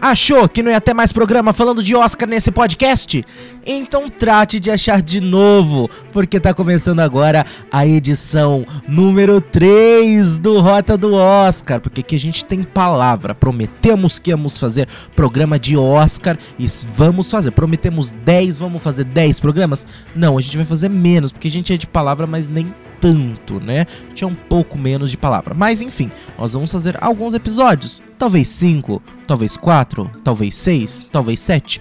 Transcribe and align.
Achou 0.00 0.48
que 0.48 0.62
não 0.62 0.70
ia 0.70 0.80
ter 0.80 0.94
mais 0.94 1.12
programa 1.12 1.52
falando 1.52 1.82
de 1.82 1.96
Oscar 1.96 2.28
nesse 2.28 2.52
podcast? 2.52 3.24
Então 3.66 4.08
trate 4.08 4.60
de 4.60 4.70
achar 4.70 5.02
de 5.02 5.20
novo, 5.20 5.90
porque 6.12 6.38
tá 6.38 6.54
começando 6.54 7.00
agora 7.00 7.44
a 7.70 7.84
edição 7.84 8.64
número 8.86 9.40
3 9.40 10.38
do 10.38 10.60
Rota 10.60 10.96
do 10.96 11.14
Oscar, 11.14 11.80
porque 11.80 12.00
aqui 12.00 12.14
a 12.14 12.18
gente 12.18 12.44
tem 12.44 12.62
palavra, 12.62 13.34
prometemos 13.34 14.20
que 14.20 14.30
íamos 14.30 14.56
fazer 14.56 14.86
programa 15.16 15.58
de 15.58 15.76
Oscar 15.76 16.38
e 16.56 16.66
vamos 16.94 17.28
fazer, 17.28 17.50
prometemos 17.50 18.12
10, 18.12 18.56
vamos 18.56 18.80
fazer 18.80 19.02
10 19.02 19.40
programas? 19.40 19.84
Não, 20.14 20.38
a 20.38 20.40
gente 20.40 20.56
vai 20.56 20.66
fazer 20.66 20.88
menos, 20.88 21.32
porque 21.32 21.48
a 21.48 21.50
gente 21.50 21.72
é 21.72 21.76
de 21.76 21.88
palavra, 21.88 22.24
mas 22.24 22.46
nem 22.46 22.72
tanto, 23.00 23.60
né? 23.60 23.86
Tinha 24.14 24.28
um 24.28 24.34
pouco 24.34 24.78
menos 24.78 25.10
de 25.10 25.16
palavra. 25.16 25.54
Mas 25.54 25.82
enfim, 25.82 26.10
nós 26.38 26.52
vamos 26.52 26.70
fazer 26.70 26.96
alguns 27.00 27.34
episódios. 27.34 28.02
Talvez 28.18 28.48
cinco, 28.48 29.02
talvez 29.26 29.56
quatro, 29.56 30.10
talvez 30.22 30.56
seis, 30.56 31.08
talvez 31.10 31.40
sete 31.40 31.80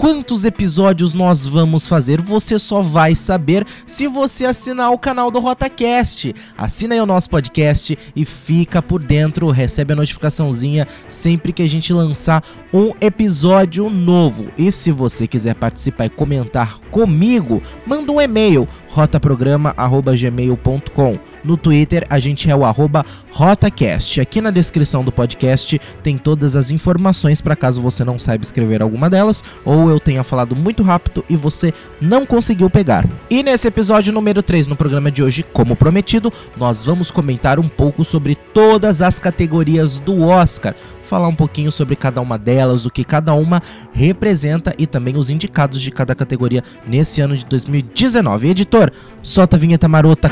quantos 0.00 0.46
episódios 0.46 1.12
nós 1.12 1.46
vamos 1.46 1.86
fazer, 1.86 2.22
você 2.22 2.58
só 2.58 2.80
vai 2.80 3.14
saber 3.14 3.66
se 3.86 4.06
você 4.06 4.46
assinar 4.46 4.90
o 4.92 4.98
canal 4.98 5.30
do 5.30 5.38
RotaCast. 5.38 6.34
Assina 6.56 6.94
aí 6.94 7.00
o 7.02 7.04
nosso 7.04 7.28
podcast 7.28 7.98
e 8.16 8.24
fica 8.24 8.80
por 8.80 9.04
dentro, 9.04 9.50
recebe 9.50 9.92
a 9.92 9.96
notificaçãozinha 9.96 10.88
sempre 11.06 11.52
que 11.52 11.60
a 11.60 11.68
gente 11.68 11.92
lançar 11.92 12.42
um 12.72 12.94
episódio 12.98 13.90
novo. 13.90 14.46
E 14.56 14.72
se 14.72 14.90
você 14.90 15.26
quiser 15.26 15.54
participar 15.54 16.06
e 16.06 16.08
comentar 16.08 16.78
comigo, 16.90 17.60
manda 17.86 18.10
um 18.10 18.18
e-mail 18.18 18.66
rotaprograma@gmail.com. 18.94 21.18
No 21.44 21.56
Twitter 21.56 22.06
a 22.10 22.18
gente 22.18 22.50
é 22.50 22.56
o 22.56 22.64
arroba 22.64 23.06
rotacast. 23.30 24.20
Aqui 24.20 24.40
na 24.40 24.50
descrição 24.50 25.04
do 25.04 25.12
podcast 25.12 25.80
tem 26.02 26.18
todas 26.18 26.56
as 26.56 26.70
informações 26.70 27.40
para 27.40 27.56
caso 27.56 27.80
você 27.80 28.04
não 28.04 28.18
saiba 28.18 28.44
escrever 28.44 28.82
alguma 28.82 29.08
delas 29.08 29.42
ou 29.64 29.88
eu 29.88 30.00
tenha 30.00 30.24
falado 30.24 30.54
muito 30.54 30.82
rápido 30.82 31.24
e 31.28 31.36
você 31.36 31.72
não 32.00 32.26
conseguiu 32.26 32.68
pegar. 32.68 33.06
E 33.28 33.42
nesse 33.42 33.68
episódio 33.68 34.12
número 34.12 34.42
3 34.42 34.68
no 34.68 34.76
programa 34.76 35.10
de 35.10 35.22
hoje, 35.22 35.42
como 35.42 35.76
prometido, 35.76 36.32
nós 36.56 36.84
vamos 36.84 37.10
comentar 37.10 37.58
um 37.58 37.68
pouco 37.68 38.04
sobre 38.04 38.34
todas 38.34 39.02
as 39.02 39.18
categorias 39.18 40.00
do 40.00 40.22
Oscar 40.22 40.74
falar 41.10 41.26
um 41.26 41.34
pouquinho 41.34 41.72
sobre 41.72 41.96
cada 41.96 42.20
uma 42.20 42.38
delas, 42.38 42.86
o 42.86 42.90
que 42.90 43.02
cada 43.02 43.34
uma 43.34 43.60
representa 43.92 44.72
e 44.78 44.86
também 44.86 45.16
os 45.16 45.28
indicados 45.28 45.82
de 45.82 45.90
cada 45.90 46.14
categoria 46.14 46.62
nesse 46.86 47.20
ano 47.20 47.36
de 47.36 47.44
2019. 47.44 48.48
Editor, 48.48 48.92
solta 49.20 49.56
a 49.56 49.58
vinheta 49.58 49.88
marota. 49.88 50.30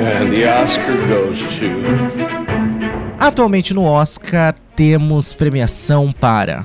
And 0.00 0.30
the 0.30 0.60
Oscar 0.60 0.96
goes 1.06 1.38
to... 1.38 1.66
Atualmente 3.20 3.72
no 3.72 3.84
Oscar 3.84 4.54
temos 4.74 5.32
premiação 5.32 6.10
para 6.10 6.64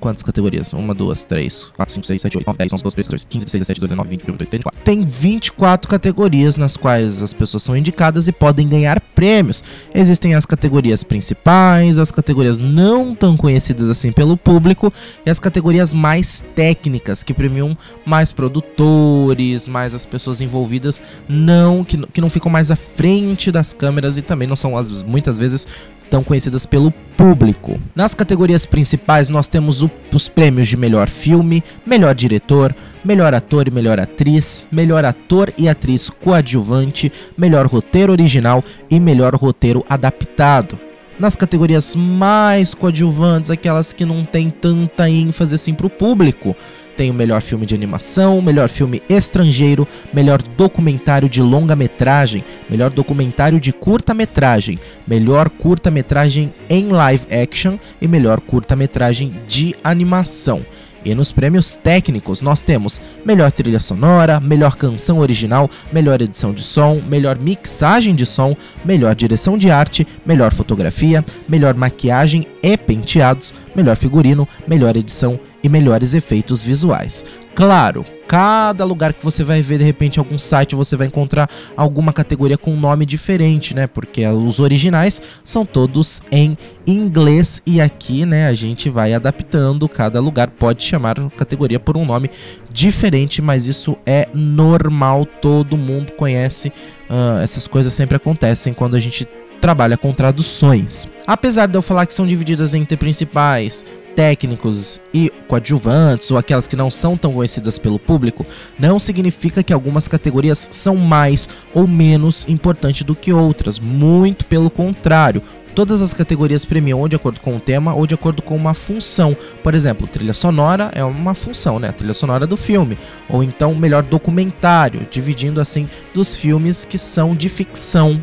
quantas 0.00 0.22
categorias? 0.22 0.72
Uma, 0.72 0.94
duas, 0.94 1.22
três, 1.24 1.66
quatro, 1.76 1.94
cinco, 1.94 2.06
seis, 2.06 2.20
sete, 2.20 2.36
oito, 2.36 2.46
nove, 2.46 2.58
dez, 2.58 2.72
onze, 2.72 2.82
doze, 2.82 2.96
treze, 2.96 3.08
14, 3.08 3.26
15, 3.26 3.44
16, 3.44 3.60
17, 3.60 3.80
19, 3.80 4.08
20, 4.08 4.20
21, 4.20 4.32
22, 4.32 4.50
23, 4.50 4.60
24. 4.64 4.80
Tem 4.82 5.04
24 5.04 5.90
categorias 5.90 6.56
nas 6.56 6.76
quais 6.76 7.22
as 7.22 7.32
pessoas 7.32 7.62
são 7.62 7.76
indicadas 7.76 8.26
e 8.26 8.32
podem 8.32 8.68
ganhar 8.68 9.00
prêmios. 9.00 9.62
Existem 9.94 10.34
as 10.34 10.46
categorias 10.46 11.04
principais, 11.04 11.98
as 11.98 12.10
categorias 12.10 12.58
não 12.58 13.14
tão 13.14 13.36
conhecidas 13.36 13.90
assim 13.90 14.10
pelo 14.10 14.36
público 14.36 14.92
e 15.24 15.30
as 15.30 15.38
categorias 15.38 15.92
mais 15.92 16.44
técnicas, 16.54 17.22
que 17.22 17.34
premiam 17.34 17.76
mais 18.04 18.32
produtores, 18.32 19.68
mais 19.68 19.94
as 19.94 20.06
pessoas 20.06 20.40
envolvidas, 20.40 21.02
não 21.28 21.84
que, 21.84 21.98
que 22.08 22.20
não 22.20 22.30
ficam 22.30 22.50
mais 22.50 22.70
à 22.70 22.76
frente 22.76 23.52
das 23.52 23.72
câmeras 23.72 24.16
e 24.16 24.22
também 24.22 24.48
não 24.48 24.56
são 24.56 24.76
as, 24.76 25.02
muitas 25.02 25.38
vezes 25.38 25.66
tão 26.10 26.24
conhecidas 26.24 26.66
pelo 26.66 26.90
público. 27.16 27.80
Nas 27.94 28.14
categorias 28.14 28.66
principais, 28.66 29.28
nós 29.28 29.48
temos 29.48 29.82
o, 29.82 29.90
os 30.12 30.28
prêmios 30.28 30.68
de 30.68 30.76
melhor 30.76 31.08
filme, 31.08 31.62
melhor 31.86 32.14
diretor, 32.14 32.74
melhor 33.04 33.32
ator 33.32 33.68
e 33.68 33.70
melhor 33.70 34.00
atriz, 34.00 34.66
melhor 34.70 35.04
ator 35.04 35.52
e 35.56 35.68
atriz 35.68 36.10
coadjuvante, 36.10 37.10
melhor 37.38 37.66
roteiro 37.66 38.12
original 38.12 38.62
e 38.90 38.98
melhor 38.98 39.34
roteiro 39.34 39.84
adaptado 39.88 40.78
nas 41.20 41.36
categorias 41.36 41.94
mais 41.94 42.72
coadjuvantes, 42.72 43.50
aquelas 43.50 43.92
que 43.92 44.06
não 44.06 44.24
tem 44.24 44.48
tanta 44.48 45.08
ênfase 45.08 45.54
assim 45.54 45.74
pro 45.74 45.90
público. 45.90 46.56
Tem 47.00 47.10
o 47.10 47.14
melhor 47.14 47.40
filme 47.40 47.64
de 47.64 47.74
animação, 47.74 48.42
melhor 48.42 48.68
filme 48.68 49.02
estrangeiro, 49.08 49.88
melhor 50.12 50.42
documentário 50.42 51.30
de 51.30 51.40
longa-metragem, 51.40 52.44
melhor 52.68 52.90
documentário 52.90 53.58
de 53.58 53.72
curta-metragem, 53.72 54.78
melhor 55.08 55.48
curta-metragem 55.48 56.52
em 56.68 56.88
live 56.88 57.24
action 57.34 57.78
e 58.02 58.06
melhor 58.06 58.38
curta-metragem 58.38 59.34
de 59.48 59.74
animação. 59.82 60.60
E 61.02 61.14
nos 61.14 61.32
prêmios 61.32 61.74
técnicos 61.74 62.42
nós 62.42 62.60
temos 62.60 63.00
melhor 63.24 63.50
trilha 63.50 63.80
sonora, 63.80 64.38
melhor 64.38 64.76
canção 64.76 65.20
original, 65.20 65.70
melhor 65.90 66.20
edição 66.20 66.52
de 66.52 66.62
som, 66.62 67.00
melhor 67.08 67.38
mixagem 67.38 68.14
de 68.14 68.26
som, 68.26 68.54
melhor 68.84 69.14
direção 69.14 69.56
de 69.56 69.70
arte, 69.70 70.06
melhor 70.26 70.52
fotografia, 70.52 71.24
melhor 71.48 71.72
maquiagem 71.72 72.46
e 72.62 72.76
penteados, 72.76 73.54
melhor 73.74 73.96
figurino, 73.96 74.46
melhor 74.68 74.94
edição 74.98 75.40
e 75.62 75.68
melhores 75.68 76.14
efeitos 76.14 76.62
visuais. 76.62 77.24
Claro, 77.54 78.04
cada 78.26 78.84
lugar 78.84 79.12
que 79.12 79.24
você 79.24 79.42
vai 79.42 79.60
ver, 79.60 79.78
de 79.78 79.84
repente, 79.84 80.18
algum 80.18 80.38
site, 80.38 80.74
você 80.74 80.96
vai 80.96 81.08
encontrar 81.08 81.50
alguma 81.76 82.12
categoria 82.12 82.56
com 82.56 82.72
um 82.72 82.80
nome 82.80 83.04
diferente, 83.04 83.74
né? 83.74 83.86
Porque 83.86 84.26
os 84.26 84.60
originais 84.60 85.20
são 85.44 85.64
todos 85.66 86.22
em 86.30 86.56
inglês 86.86 87.60
e 87.66 87.80
aqui, 87.80 88.24
né, 88.24 88.46
a 88.46 88.54
gente 88.54 88.88
vai 88.88 89.12
adaptando. 89.12 89.88
Cada 89.88 90.20
lugar 90.20 90.48
pode 90.50 90.82
chamar 90.82 91.18
a 91.18 91.28
categoria 91.30 91.80
por 91.80 91.96
um 91.96 92.04
nome 92.04 92.30
diferente, 92.72 93.42
mas 93.42 93.66
isso 93.66 93.96
é 94.06 94.28
normal, 94.32 95.26
todo 95.26 95.76
mundo 95.76 96.12
conhece. 96.12 96.68
Uh, 97.10 97.40
essas 97.42 97.66
coisas 97.66 97.92
sempre 97.92 98.16
acontecem 98.16 98.72
quando 98.72 98.94
a 98.94 99.00
gente 99.00 99.26
trabalha 99.60 99.96
com 99.96 100.12
traduções. 100.12 101.08
Apesar 101.26 101.66
de 101.66 101.76
eu 101.76 101.82
falar 101.82 102.06
que 102.06 102.14
são 102.14 102.26
divididas 102.26 102.74
entre 102.74 102.96
principais, 102.96 103.84
técnicos 104.14 105.00
e 105.12 105.32
coadjuvantes 105.48 106.30
ou 106.30 106.38
aquelas 106.38 106.66
que 106.66 106.76
não 106.76 106.90
são 106.90 107.16
tão 107.16 107.32
conhecidas 107.32 107.78
pelo 107.78 107.98
público, 107.98 108.46
não 108.78 108.98
significa 108.98 109.62
que 109.62 109.72
algumas 109.72 110.08
categorias 110.08 110.68
são 110.70 110.96
mais 110.96 111.48
ou 111.74 111.86
menos 111.86 112.46
importantes 112.48 113.02
do 113.02 113.14
que 113.14 113.32
outras. 113.32 113.78
Muito 113.78 114.44
pelo 114.44 114.70
contrário. 114.70 115.42
Todas 115.74 116.02
as 116.02 116.12
categorias 116.12 116.64
premiam 116.64 117.00
ou 117.00 117.08
de 117.08 117.16
acordo 117.16 117.40
com 117.40 117.56
o 117.56 117.60
tema 117.60 117.94
ou 117.94 118.06
de 118.06 118.14
acordo 118.14 118.42
com 118.42 118.56
uma 118.56 118.74
função. 118.74 119.36
Por 119.62 119.74
exemplo, 119.74 120.06
trilha 120.06 120.34
sonora 120.34 120.90
é 120.94 121.04
uma 121.04 121.34
função, 121.34 121.78
né? 121.78 121.88
A 121.88 121.92
trilha 121.92 122.14
sonora 122.14 122.46
do 122.46 122.56
filme. 122.56 122.98
Ou 123.28 123.42
então 123.42 123.74
melhor 123.74 124.02
documentário, 124.02 125.06
dividindo 125.10 125.60
assim 125.60 125.88
dos 126.12 126.34
filmes 126.34 126.84
que 126.84 126.98
são 126.98 127.34
de 127.34 127.48
ficção 127.48 128.20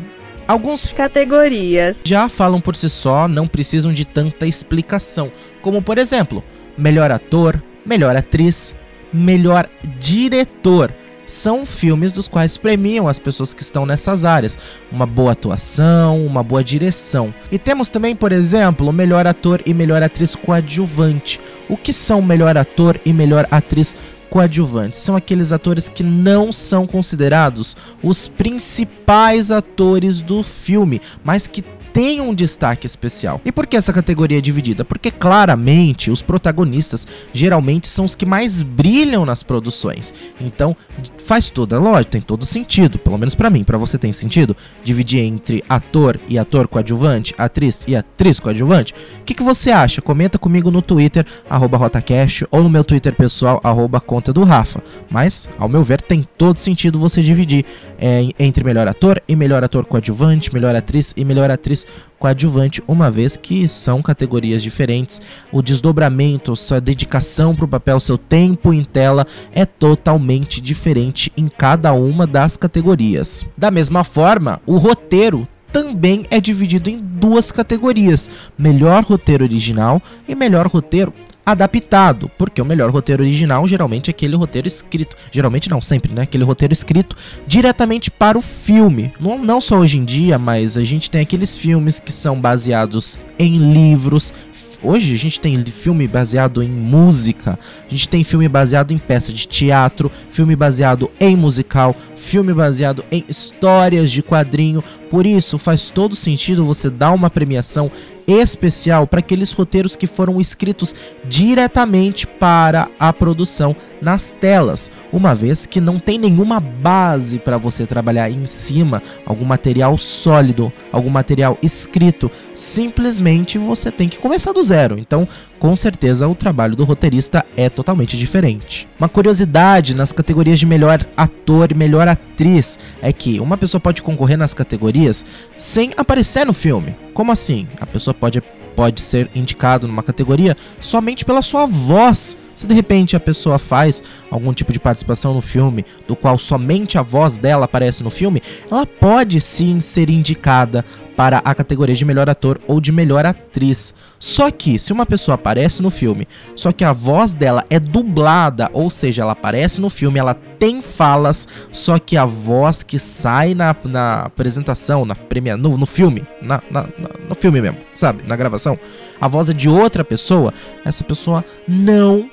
Alguns 0.48 0.94
categorias 0.94 2.00
já 2.06 2.26
falam 2.26 2.58
por 2.58 2.74
si 2.74 2.88
só, 2.88 3.28
não 3.28 3.46
precisam 3.46 3.92
de 3.92 4.06
tanta 4.06 4.46
explicação, 4.46 5.30
como 5.60 5.82
por 5.82 5.98
exemplo, 5.98 6.42
melhor 6.76 7.10
ator, 7.10 7.62
melhor 7.84 8.16
atriz, 8.16 8.74
melhor 9.12 9.68
diretor. 9.98 10.90
São 11.26 11.66
filmes 11.66 12.12
dos 12.12 12.28
quais 12.28 12.56
premiam 12.56 13.06
as 13.06 13.18
pessoas 13.18 13.52
que 13.52 13.60
estão 13.60 13.84
nessas 13.84 14.24
áreas. 14.24 14.58
Uma 14.90 15.04
boa 15.04 15.32
atuação, 15.32 16.24
uma 16.24 16.42
boa 16.42 16.64
direção. 16.64 17.34
E 17.52 17.58
temos 17.58 17.90
também, 17.90 18.16
por 18.16 18.32
exemplo, 18.32 18.90
melhor 18.90 19.26
ator 19.26 19.60
e 19.66 19.74
melhor 19.74 20.02
atriz 20.02 20.34
coadjuvante. 20.34 21.38
O 21.68 21.76
que 21.76 21.92
são 21.92 22.22
melhor 22.22 22.56
ator 22.56 22.98
e 23.04 23.12
melhor 23.12 23.46
atriz 23.50 23.94
coadjuvantes. 24.30 25.00
São 25.00 25.16
aqueles 25.16 25.52
atores 25.52 25.88
que 25.88 26.02
não 26.02 26.52
são 26.52 26.86
considerados 26.86 27.76
os 28.02 28.28
principais 28.28 29.50
atores 29.50 30.20
do 30.20 30.42
filme, 30.42 31.00
mas 31.24 31.46
que 31.46 31.62
tem 31.92 32.20
um 32.20 32.34
destaque 32.34 32.86
especial. 32.86 33.40
E 33.44 33.52
por 33.52 33.66
que 33.66 33.76
essa 33.76 33.92
categoria 33.92 34.38
é 34.38 34.40
dividida? 34.40 34.84
Porque 34.84 35.10
claramente 35.10 36.10
os 36.10 36.22
protagonistas 36.22 37.06
geralmente 37.32 37.86
são 37.88 38.04
os 38.04 38.14
que 38.14 38.26
mais 38.26 38.62
brilham 38.62 39.24
nas 39.24 39.42
produções. 39.42 40.14
Então 40.40 40.76
faz 41.18 41.50
toda 41.50 41.78
lógica, 41.78 42.12
tem 42.12 42.20
todo 42.20 42.46
sentido, 42.46 42.98
pelo 42.98 43.18
menos 43.18 43.34
para 43.34 43.50
mim, 43.50 43.64
para 43.64 43.78
você 43.78 43.98
tem 43.98 44.12
sentido 44.12 44.56
dividir 44.84 45.20
entre 45.20 45.64
ator 45.68 46.18
e 46.28 46.38
ator 46.38 46.68
coadjuvante, 46.68 47.34
atriz 47.36 47.84
e 47.86 47.94
atriz 47.94 48.40
coadjuvante? 48.40 48.94
O 49.20 49.24
que, 49.24 49.34
que 49.34 49.42
você 49.42 49.70
acha? 49.70 50.00
Comenta 50.00 50.38
comigo 50.38 50.70
no 50.70 50.82
Twitter 50.82 51.26
@rotacast 51.48 52.46
ou 52.50 52.62
no 52.62 52.70
meu 52.70 52.84
Twitter 52.84 53.14
pessoal 53.14 53.60
conta 54.06 54.32
do 54.32 54.42
Rafa. 54.42 54.82
Mas 55.10 55.48
ao 55.58 55.68
meu 55.68 55.84
ver 55.84 56.00
tem 56.00 56.24
todo 56.36 56.58
sentido 56.58 56.98
você 56.98 57.22
dividir 57.22 57.64
é, 57.98 58.28
entre 58.38 58.64
melhor 58.64 58.88
ator 58.88 59.22
e 59.28 59.36
melhor 59.36 59.62
ator 59.62 59.84
coadjuvante, 59.84 60.52
melhor 60.52 60.74
atriz 60.74 61.12
e 61.16 61.24
melhor 61.24 61.50
atriz 61.50 61.77
coadjuvante, 62.18 62.82
uma 62.86 63.10
vez 63.10 63.36
que 63.36 63.68
são 63.68 64.02
categorias 64.02 64.62
diferentes. 64.62 65.20
O 65.52 65.62
desdobramento, 65.62 66.56
sua 66.56 66.80
dedicação 66.80 67.54
para 67.54 67.64
o 67.64 67.68
papel, 67.68 68.00
seu 68.00 68.18
tempo 68.18 68.72
em 68.72 68.84
tela 68.84 69.26
é 69.52 69.64
totalmente 69.64 70.60
diferente 70.60 71.32
em 71.36 71.48
cada 71.48 71.92
uma 71.92 72.26
das 72.26 72.56
categorias. 72.56 73.46
Da 73.56 73.70
mesma 73.70 74.04
forma, 74.04 74.60
o 74.66 74.76
roteiro 74.76 75.46
também 75.72 76.26
é 76.30 76.40
dividido 76.40 76.88
em 76.90 76.98
duas 76.98 77.52
categorias: 77.52 78.30
melhor 78.56 79.04
roteiro 79.04 79.44
original 79.44 80.02
e 80.26 80.34
melhor 80.34 80.66
roteiro 80.66 81.12
adaptado, 81.50 82.30
porque 82.36 82.60
o 82.60 82.64
melhor 82.64 82.90
roteiro 82.90 83.22
original 83.22 83.66
geralmente 83.66 84.08
é 84.08 84.12
aquele 84.12 84.36
roteiro 84.36 84.68
escrito, 84.68 85.16
geralmente 85.30 85.70
não, 85.70 85.80
sempre, 85.80 86.12
né? 86.12 86.22
Aquele 86.22 86.44
roteiro 86.44 86.72
escrito 86.72 87.16
diretamente 87.46 88.10
para 88.10 88.38
o 88.38 88.42
filme. 88.42 89.12
Não, 89.20 89.38
não 89.38 89.60
só 89.60 89.78
hoje 89.78 89.98
em 89.98 90.04
dia, 90.04 90.38
mas 90.38 90.76
a 90.76 90.84
gente 90.84 91.10
tem 91.10 91.22
aqueles 91.22 91.56
filmes 91.56 92.00
que 92.00 92.12
são 92.12 92.40
baseados 92.40 93.18
em 93.38 93.56
livros, 93.72 94.32
Hoje 94.80 95.12
a 95.12 95.18
gente 95.18 95.40
tem 95.40 95.64
filme 95.64 96.06
baseado 96.06 96.62
em 96.62 96.68
música, 96.68 97.58
a 97.84 97.90
gente 97.90 98.08
tem 98.08 98.22
filme 98.22 98.48
baseado 98.48 98.92
em 98.92 98.98
peça 98.98 99.32
de 99.32 99.48
teatro, 99.48 100.10
filme 100.30 100.54
baseado 100.54 101.10
em 101.18 101.34
musical, 101.34 101.96
filme 102.18 102.52
baseado 102.52 103.04
em 103.10 103.24
histórias 103.28 104.10
de 104.10 104.22
quadrinho. 104.22 104.82
Por 105.08 105.24
isso 105.24 105.56
faz 105.58 105.88
todo 105.88 106.14
sentido 106.14 106.66
você 106.66 106.90
dar 106.90 107.12
uma 107.12 107.30
premiação 107.30 107.90
especial 108.28 109.06
para 109.06 109.20
aqueles 109.20 109.52
roteiros 109.52 109.96
que 109.96 110.06
foram 110.06 110.38
escritos 110.38 110.94
diretamente 111.26 112.26
para 112.26 112.88
a 113.00 113.10
produção 113.10 113.74
nas 114.02 114.30
telas, 114.30 114.92
uma 115.12 115.34
vez 115.34 115.66
que 115.66 115.80
não 115.80 115.98
tem 115.98 116.18
nenhuma 116.18 116.60
base 116.60 117.38
para 117.38 117.56
você 117.56 117.86
trabalhar 117.86 118.30
em 118.30 118.44
cima, 118.46 119.02
algum 119.26 119.44
material 119.44 119.96
sólido, 119.98 120.72
algum 120.92 121.10
material 121.10 121.58
escrito, 121.62 122.30
simplesmente 122.54 123.58
você 123.58 123.90
tem 123.90 124.08
que 124.08 124.18
começar 124.18 124.52
do 124.52 124.62
zero. 124.62 124.98
Então, 124.98 125.26
com 125.58 125.74
certeza 125.74 126.28
o 126.28 126.34
trabalho 126.34 126.76
do 126.76 126.84
roteirista 126.84 127.44
é 127.56 127.68
totalmente 127.68 128.16
diferente. 128.16 128.88
Uma 128.98 129.08
curiosidade 129.08 129.96
nas 129.96 130.12
categorias 130.12 130.58
de 130.58 130.66
melhor 130.66 131.04
ator 131.16 131.72
e 131.72 131.74
melhor 131.74 132.07
atriz 132.12 132.78
é 133.02 133.12
que 133.12 133.40
uma 133.40 133.56
pessoa 133.56 133.80
pode 133.80 134.02
concorrer 134.02 134.38
nas 134.38 134.54
categorias 134.54 135.24
sem 135.56 135.92
aparecer 135.96 136.46
no 136.46 136.52
filme. 136.52 136.94
Como 137.14 137.32
assim? 137.32 137.66
A 137.80 137.86
pessoa 137.86 138.14
pode, 138.14 138.42
pode 138.74 139.00
ser 139.00 139.30
indicado 139.34 139.86
numa 139.88 140.02
categoria 140.02 140.56
somente 140.80 141.24
pela 141.24 141.42
sua 141.42 141.66
voz. 141.66 142.36
Se 142.54 142.66
de 142.66 142.74
repente 142.74 143.14
a 143.14 143.20
pessoa 143.20 143.58
faz 143.58 144.02
algum 144.30 144.52
tipo 144.52 144.72
de 144.72 144.80
participação 144.80 145.34
no 145.34 145.40
filme, 145.40 145.84
do 146.06 146.16
qual 146.16 146.38
somente 146.38 146.98
a 146.98 147.02
voz 147.02 147.38
dela 147.38 147.66
aparece 147.66 148.02
no 148.02 148.10
filme, 148.10 148.42
ela 148.70 148.84
pode 148.86 149.40
sim 149.40 149.80
ser 149.80 150.10
indicada 150.10 150.84
para 151.18 151.42
a 151.44 151.52
categoria 151.52 151.96
de 151.96 152.04
melhor 152.04 152.30
ator 152.30 152.60
ou 152.68 152.80
de 152.80 152.92
melhor 152.92 153.26
atriz. 153.26 153.92
Só 154.20 154.52
que, 154.52 154.78
se 154.78 154.92
uma 154.92 155.04
pessoa 155.04 155.34
aparece 155.34 155.82
no 155.82 155.90
filme, 155.90 156.28
só 156.54 156.70
que 156.70 156.84
a 156.84 156.92
voz 156.92 157.34
dela 157.34 157.64
é 157.68 157.80
dublada, 157.80 158.70
ou 158.72 158.88
seja, 158.88 159.22
ela 159.22 159.32
aparece 159.32 159.80
no 159.80 159.90
filme, 159.90 160.20
ela 160.20 160.32
tem 160.32 160.80
falas, 160.80 161.48
só 161.72 161.98
que 161.98 162.16
a 162.16 162.24
voz 162.24 162.84
que 162.84 163.00
sai 163.00 163.52
na, 163.52 163.74
na 163.82 164.20
apresentação, 164.26 165.04
na 165.04 165.16
premia, 165.16 165.56
no, 165.56 165.76
no 165.76 165.86
filme, 165.86 166.22
na, 166.40 166.62
na, 166.70 166.86
no 167.28 167.34
filme 167.34 167.60
mesmo, 167.60 167.78
sabe? 167.96 168.22
Na 168.24 168.36
gravação, 168.36 168.78
a 169.20 169.26
voz 169.26 169.50
é 169.50 169.52
de 169.52 169.68
outra 169.68 170.04
pessoa, 170.04 170.54
essa 170.84 171.02
pessoa 171.02 171.44
não 171.66 172.30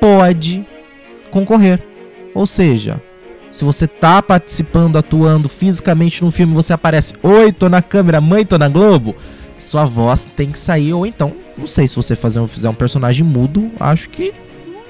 pode 0.00 0.66
concorrer. 1.30 1.80
Ou 2.34 2.48
seja, 2.48 3.00
se 3.54 3.64
você 3.64 3.86
tá 3.86 4.20
participando, 4.20 4.98
atuando 4.98 5.48
fisicamente 5.48 6.24
no 6.24 6.30
filme, 6.32 6.52
você 6.52 6.72
aparece, 6.72 7.14
oi, 7.22 7.52
tô 7.52 7.68
na 7.68 7.80
câmera, 7.80 8.20
mãe, 8.20 8.44
tô 8.44 8.58
na 8.58 8.68
Globo. 8.68 9.14
Sua 9.56 9.84
voz 9.84 10.24
tem 10.24 10.50
que 10.50 10.58
sair, 10.58 10.92
ou 10.92 11.06
então, 11.06 11.32
não 11.56 11.64
sei 11.64 11.86
se 11.86 11.94
você 11.94 12.16
fazer, 12.16 12.44
fizer 12.48 12.68
um 12.68 12.74
personagem 12.74 13.24
mudo, 13.24 13.70
acho 13.78 14.10
que 14.10 14.34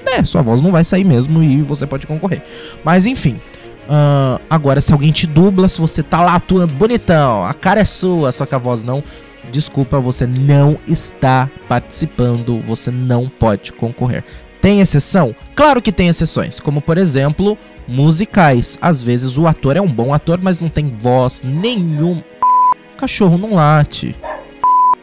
é, 0.07 0.23
sua 0.23 0.41
voz 0.41 0.63
não 0.63 0.71
vai 0.71 0.83
sair 0.83 1.03
mesmo 1.03 1.43
e 1.43 1.61
você 1.61 1.85
pode 1.85 2.07
concorrer. 2.07 2.41
Mas 2.83 3.05
enfim. 3.05 3.39
Uh, 3.87 4.41
agora, 4.49 4.81
se 4.81 4.91
alguém 4.91 5.11
te 5.11 5.27
dubla, 5.27 5.69
se 5.69 5.79
você 5.79 6.01
tá 6.01 6.19
lá 6.21 6.33
atuando 6.33 6.73
bonitão, 6.73 7.43
a 7.43 7.53
cara 7.53 7.81
é 7.81 7.85
sua, 7.85 8.31
só 8.31 8.47
que 8.47 8.55
a 8.55 8.57
voz 8.57 8.83
não, 8.83 9.03
desculpa, 9.51 9.99
você 9.99 10.25
não 10.25 10.75
está 10.87 11.47
participando, 11.69 12.59
você 12.61 12.89
não 12.89 13.29
pode 13.29 13.71
concorrer. 13.71 14.23
Tem 14.65 14.81
exceção? 14.81 15.35
Claro 15.53 15.79
que 15.79 15.91
tem 15.91 16.07
exceções, 16.07 16.59
como 16.59 16.81
por 16.81 16.97
exemplo, 16.97 17.55
musicais. 17.87 18.79
Às 18.81 18.99
vezes 18.99 19.37
o 19.37 19.45
ator 19.45 19.77
é 19.77 19.81
um 19.81 19.87
bom 19.87 20.11
ator, 20.11 20.39
mas 20.41 20.59
não 20.59 20.69
tem 20.69 20.89
voz 20.89 21.43
nenhum. 21.43 22.23
Cachorro 22.97 23.37
não 23.37 23.53
late. 23.53 24.15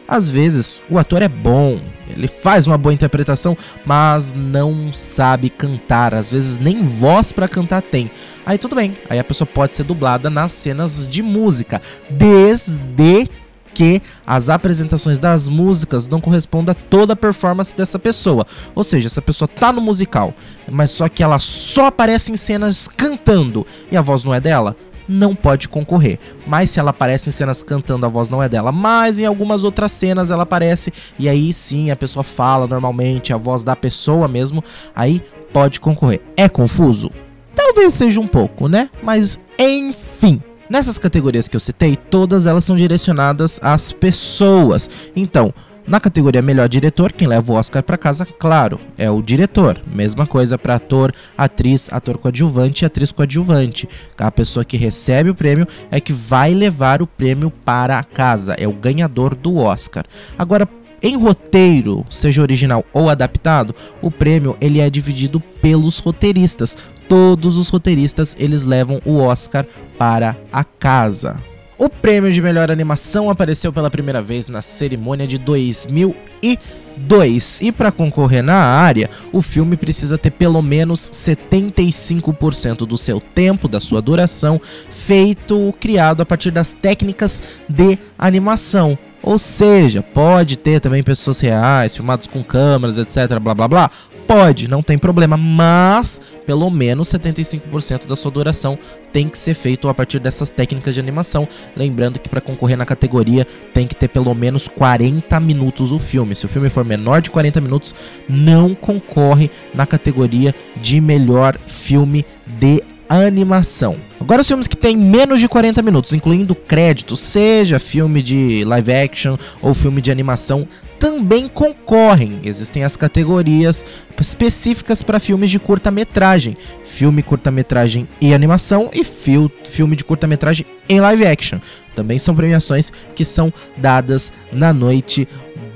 Às 0.05 0.29
vezes 0.29 0.81
o 0.89 0.99
ator 0.99 1.21
é 1.21 1.29
bom, 1.29 1.79
ele 2.09 2.27
faz 2.27 2.67
uma 2.67 2.77
boa 2.77 2.93
interpretação, 2.93 3.57
mas 3.85 4.33
não 4.33 4.91
sabe 4.91 5.49
cantar. 5.49 6.13
Às 6.13 6.29
vezes 6.29 6.57
nem 6.57 6.83
voz 6.83 7.31
para 7.31 7.47
cantar 7.47 7.81
tem. 7.81 8.11
Aí 8.45 8.57
tudo 8.57 8.75
bem, 8.75 8.97
aí 9.09 9.17
a 9.17 9.23
pessoa 9.23 9.47
pode 9.47 9.77
ser 9.77 9.83
dublada 9.83 10.29
nas 10.29 10.51
cenas 10.51 11.07
de 11.07 11.23
música, 11.23 11.81
desde 12.09 13.29
que 13.73 14.01
as 14.25 14.49
apresentações 14.49 15.19
das 15.19 15.49
músicas 15.49 16.07
não 16.07 16.21
correspondam 16.21 16.71
a 16.71 16.89
toda 16.89 17.13
a 17.13 17.15
performance 17.15 17.75
dessa 17.75 17.97
pessoa. 17.97 18.45
Ou 18.75 18.83
seja, 18.83 19.07
essa 19.07 19.21
pessoa 19.21 19.47
tá 19.47 19.71
no 19.71 19.81
musical, 19.81 20.33
mas 20.69 20.91
só 20.91 21.09
que 21.09 21.23
ela 21.23 21.39
só 21.39 21.87
aparece 21.87 22.31
em 22.31 22.37
cenas 22.37 22.87
cantando 22.87 23.65
e 23.91 23.97
a 23.97 24.01
voz 24.01 24.23
não 24.23 24.33
é 24.33 24.39
dela, 24.39 24.75
não 25.07 25.35
pode 25.35 25.67
concorrer. 25.67 26.19
Mas 26.45 26.71
se 26.71 26.79
ela 26.79 26.91
aparece 26.91 27.29
em 27.29 27.31
cenas 27.31 27.63
cantando, 27.63 28.05
a 28.05 28.09
voz 28.09 28.29
não 28.29 28.41
é 28.41 28.47
dela. 28.47 28.71
Mas 28.71 29.19
em 29.19 29.25
algumas 29.25 29.63
outras 29.63 29.91
cenas 29.91 30.31
ela 30.31 30.43
aparece 30.43 30.93
e 31.17 31.27
aí 31.27 31.51
sim 31.51 31.91
a 31.91 31.95
pessoa 31.95 32.23
fala 32.23 32.67
normalmente, 32.67 33.33
a 33.33 33.37
voz 33.37 33.63
da 33.63 33.75
pessoa 33.75 34.27
mesmo, 34.27 34.63
aí 34.95 35.21
pode 35.51 35.79
concorrer. 35.79 36.21
É 36.35 36.47
confuso? 36.47 37.11
Talvez 37.55 37.93
seja 37.93 38.19
um 38.19 38.27
pouco, 38.27 38.67
né? 38.67 38.89
Mas 39.01 39.39
enfim. 39.57 40.41
Nessas 40.69 40.97
categorias 40.97 41.47
que 41.47 41.55
eu 41.55 41.59
citei, 41.59 41.95
todas 41.95 42.47
elas 42.47 42.63
são 42.63 42.75
direcionadas 42.75 43.59
às 43.61 43.91
pessoas. 43.91 44.89
Então, 45.15 45.53
na 45.85 45.99
categoria 45.99 46.41
melhor 46.41 46.69
diretor, 46.69 47.11
quem 47.11 47.27
leva 47.27 47.51
o 47.51 47.55
Oscar 47.55 47.83
para 47.83 47.97
casa, 47.97 48.25
claro, 48.25 48.79
é 48.97 49.11
o 49.11 49.21
diretor. 49.21 49.81
Mesma 49.85 50.25
coisa 50.25 50.57
para 50.57 50.75
ator, 50.75 51.13
atriz, 51.37 51.89
ator 51.91 52.17
coadjuvante 52.17 52.83
e 52.83 52.85
atriz 52.85 53.11
coadjuvante. 53.11 53.89
A 54.17 54.31
pessoa 54.31 54.63
que 54.63 54.77
recebe 54.77 55.29
o 55.29 55.35
prêmio 55.35 55.67
é 55.91 55.99
que 55.99 56.13
vai 56.13 56.53
levar 56.53 57.01
o 57.01 57.07
prêmio 57.07 57.51
para 57.51 58.01
casa, 58.01 58.55
é 58.57 58.65
o 58.65 58.71
ganhador 58.71 59.35
do 59.35 59.57
Oscar. 59.57 60.05
Agora, 60.39 60.67
em 61.01 61.17
roteiro, 61.17 62.05
seja 62.09 62.41
original 62.41 62.85
ou 62.93 63.09
adaptado, 63.09 63.75
o 64.01 64.09
prêmio 64.09 64.55
ele 64.61 64.79
é 64.79 64.89
dividido 64.89 65.41
pelos 65.61 65.99
roteiristas. 65.99 66.77
Todos 67.07 67.57
os 67.57 67.69
roteiristas 67.69 68.35
eles 68.39 68.63
levam 68.63 68.99
o 69.05 69.17
Oscar 69.17 69.65
para 69.97 70.35
a 70.51 70.63
casa. 70.63 71.35
O 71.77 71.89
prêmio 71.89 72.31
de 72.31 72.41
melhor 72.41 72.71
animação 72.71 73.29
apareceu 73.29 73.73
pela 73.73 73.89
primeira 73.89 74.21
vez 74.21 74.47
na 74.47 74.61
cerimônia 74.61 75.27
de 75.27 75.37
2002. 75.37 77.61
E 77.61 77.71
para 77.71 77.91
concorrer 77.91 78.43
na 78.43 78.55
área, 78.55 79.09
o 79.31 79.41
filme 79.41 79.75
precisa 79.75 80.17
ter 80.17 80.31
pelo 80.31 80.61
menos 80.61 81.01
75% 81.01 82.85
do 82.85 82.97
seu 82.97 83.19
tempo, 83.19 83.67
da 83.67 83.79
sua 83.79 84.01
duração, 84.01 84.61
feito 84.89 85.73
criado 85.79 86.21
a 86.21 86.25
partir 86.25 86.51
das 86.51 86.73
técnicas 86.73 87.41
de 87.67 87.97
animação. 88.17 88.97
Ou 89.21 89.39
seja, 89.39 90.01
pode 90.01 90.57
ter 90.57 90.79
também 90.79 91.01
pessoas 91.01 91.39
reais, 91.39 91.95
filmadas 91.95 92.27
com 92.27 92.43
câmeras, 92.43 92.97
etc, 92.97 93.39
blá 93.41 93.55
blá 93.55 93.67
blá. 93.67 93.91
Pode, 94.33 94.67
não 94.67 94.81
tem 94.81 94.97
problema, 94.97 95.37
mas 95.37 96.19
pelo 96.43 96.67
menos 96.71 97.07
75% 97.09 98.07
da 98.07 98.15
sua 98.15 98.31
duração 98.31 98.79
tem 99.11 99.29
que 99.29 99.37
ser 99.37 99.53
feito 99.53 99.87
a 99.87 99.93
partir 99.93 100.17
dessas 100.17 100.49
técnicas 100.49 100.95
de 100.95 100.99
animação. 100.99 101.47
Lembrando 101.77 102.17
que 102.17 102.27
para 102.27 102.41
concorrer 102.41 102.75
na 102.75 102.83
categoria 102.83 103.45
tem 103.75 103.85
que 103.85 103.95
ter 103.95 104.07
pelo 104.07 104.33
menos 104.33 104.67
40 104.67 105.39
minutos 105.39 105.91
o 105.91 105.99
filme. 105.99 106.35
Se 106.35 106.47
o 106.47 106.49
filme 106.49 106.67
for 106.67 106.83
menor 106.83 107.21
de 107.21 107.29
40 107.29 107.61
minutos, 107.61 107.93
não 108.27 108.73
concorre 108.73 109.51
na 109.71 109.85
categoria 109.85 110.55
de 110.77 110.99
melhor 110.99 111.55
filme 111.67 112.25
de 112.59 112.81
animação. 113.07 113.97
Agora 114.19 114.41
os 114.41 114.47
filmes 114.47 114.67
que 114.67 114.77
têm 114.77 114.97
menos 114.97 115.39
de 115.39 115.47
40 115.47 115.81
minutos, 115.83 116.11
incluindo 116.11 116.55
créditos, 116.55 117.19
seja 117.19 117.77
filme 117.77 118.21
de 118.21 118.63
live 118.65 118.91
action 118.91 119.37
ou 119.61 119.75
filme 119.75 120.01
de 120.01 120.11
animação, 120.11 120.67
também 121.03 121.49
concorrem. 121.49 122.39
Existem 122.45 122.85
as 122.85 122.95
categorias 122.95 123.85
específicas 124.17 125.03
para 125.03 125.19
filmes 125.19 125.51
de 125.51 125.59
curta-metragem, 125.59 126.55
filme 126.85 127.21
curta-metragem 127.21 128.07
e 128.21 128.33
animação 128.33 128.89
e 128.93 129.03
fil 129.03 129.51
filme 129.65 129.97
de 129.97 130.05
curta-metragem 130.05 130.65
em 130.87 131.01
live 131.01 131.27
action. 131.27 131.59
Também 131.93 132.17
são 132.17 132.33
premiações 132.33 132.93
que 133.13 133.25
são 133.25 133.51
dadas 133.75 134.31
na 134.49 134.71
noite 134.71 135.27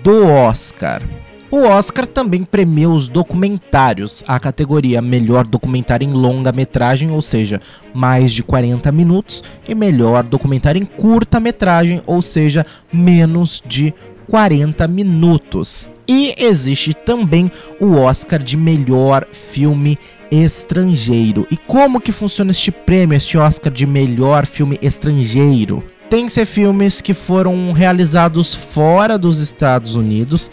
do 0.02 0.28
Oscar. 0.28 1.04
O 1.52 1.64
Oscar 1.64 2.08
também 2.08 2.46
premiou 2.46 2.94
os 2.94 3.10
documentários, 3.10 4.24
a 4.30 4.40
categoria 4.40 5.02
Melhor 5.02 5.46
Documentário 5.46 6.08
em 6.08 6.12
Longa-Metragem, 6.12 7.12
ou 7.12 7.22
seja, 7.22 7.60
mais 7.94 8.32
de 8.32 8.44
40 8.44 8.92
minutos, 8.94 9.44
e 9.68 9.76
Melhor 9.76 10.24
Documentário 10.24 10.82
em 10.82 10.86
Curta-Metragem, 10.86 12.02
ou 12.06 12.22
seja, 12.22 12.66
menos 12.94 13.62
de 13.66 13.94
40 14.30 14.88
minutos. 14.88 15.90
E 16.08 16.34
existe 16.38 16.94
também 16.94 17.52
o 17.80 17.96
Oscar 17.96 18.42
de 18.42 18.56
Melhor 18.56 19.28
Filme 19.32 19.98
Estrangeiro. 20.32 21.48
E 21.52 21.58
como 21.58 22.02
que 22.02 22.12
funciona 22.12 22.52
este 22.52 22.72
prêmio, 22.72 23.16
este 23.16 23.38
Oscar 23.38 23.72
de 23.72 23.86
Melhor 23.86 24.46
Filme 24.46 24.78
Estrangeiro? 24.82 25.84
tem 26.10 26.26
que 26.26 26.32
ser 26.32 26.46
filmes 26.46 27.02
que 27.02 27.14
foram 27.14 27.74
realizados 27.74 28.56
fora 28.56 29.18
dos 29.18 29.40
Estados 29.40 29.94
Unidos 29.96 30.50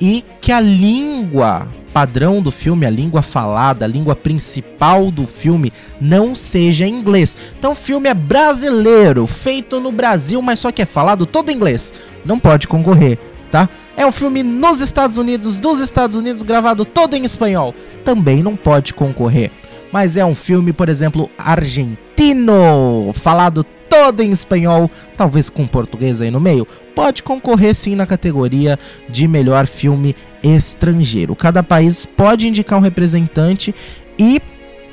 e 0.00 0.24
que 0.40 0.52
a 0.52 0.60
língua 0.60 1.66
padrão 1.92 2.42
do 2.42 2.50
filme, 2.50 2.84
a 2.84 2.90
língua 2.90 3.22
falada, 3.22 3.86
a 3.86 3.88
língua 3.88 4.14
principal 4.14 5.10
do 5.10 5.26
filme 5.26 5.72
não 5.98 6.34
seja 6.34 6.86
inglês. 6.86 7.36
Então 7.58 7.72
o 7.72 7.74
filme 7.74 8.08
é 8.08 8.12
brasileiro, 8.12 9.26
feito 9.26 9.80
no 9.80 9.90
Brasil, 9.90 10.42
mas 10.42 10.60
só 10.60 10.70
que 10.70 10.82
é 10.82 10.86
falado 10.86 11.24
todo 11.24 11.50
inglês. 11.50 11.94
Não 12.22 12.38
pode 12.38 12.68
concorrer, 12.68 13.18
tá? 13.50 13.66
É 13.96 14.04
um 14.04 14.12
filme 14.12 14.42
nos 14.42 14.80
Estados 14.82 15.16
Unidos, 15.16 15.56
dos 15.56 15.80
Estados 15.80 16.16
Unidos, 16.16 16.42
gravado 16.42 16.84
todo 16.84 17.14
em 17.14 17.24
espanhol. 17.24 17.74
Também 18.04 18.42
não 18.42 18.54
pode 18.54 18.92
concorrer. 18.92 19.50
Mas 19.90 20.18
é 20.18 20.24
um 20.24 20.34
filme, 20.34 20.74
por 20.74 20.90
exemplo, 20.90 21.30
argentino, 21.38 21.96
falado 23.14 23.64
todo 23.88 24.22
em 24.22 24.30
espanhol, 24.30 24.90
talvez 25.16 25.48
com 25.48 25.66
português 25.66 26.20
aí 26.20 26.30
no 26.30 26.40
meio, 26.40 26.66
pode 26.94 27.22
concorrer 27.22 27.74
sim 27.74 27.94
na 27.94 28.06
categoria 28.06 28.78
de 29.08 29.26
melhor 29.28 29.66
filme 29.66 30.14
estrangeiro. 30.42 31.34
Cada 31.34 31.62
país 31.62 32.06
pode 32.06 32.48
indicar 32.48 32.78
um 32.78 32.82
representante 32.82 33.74
e 34.18 34.40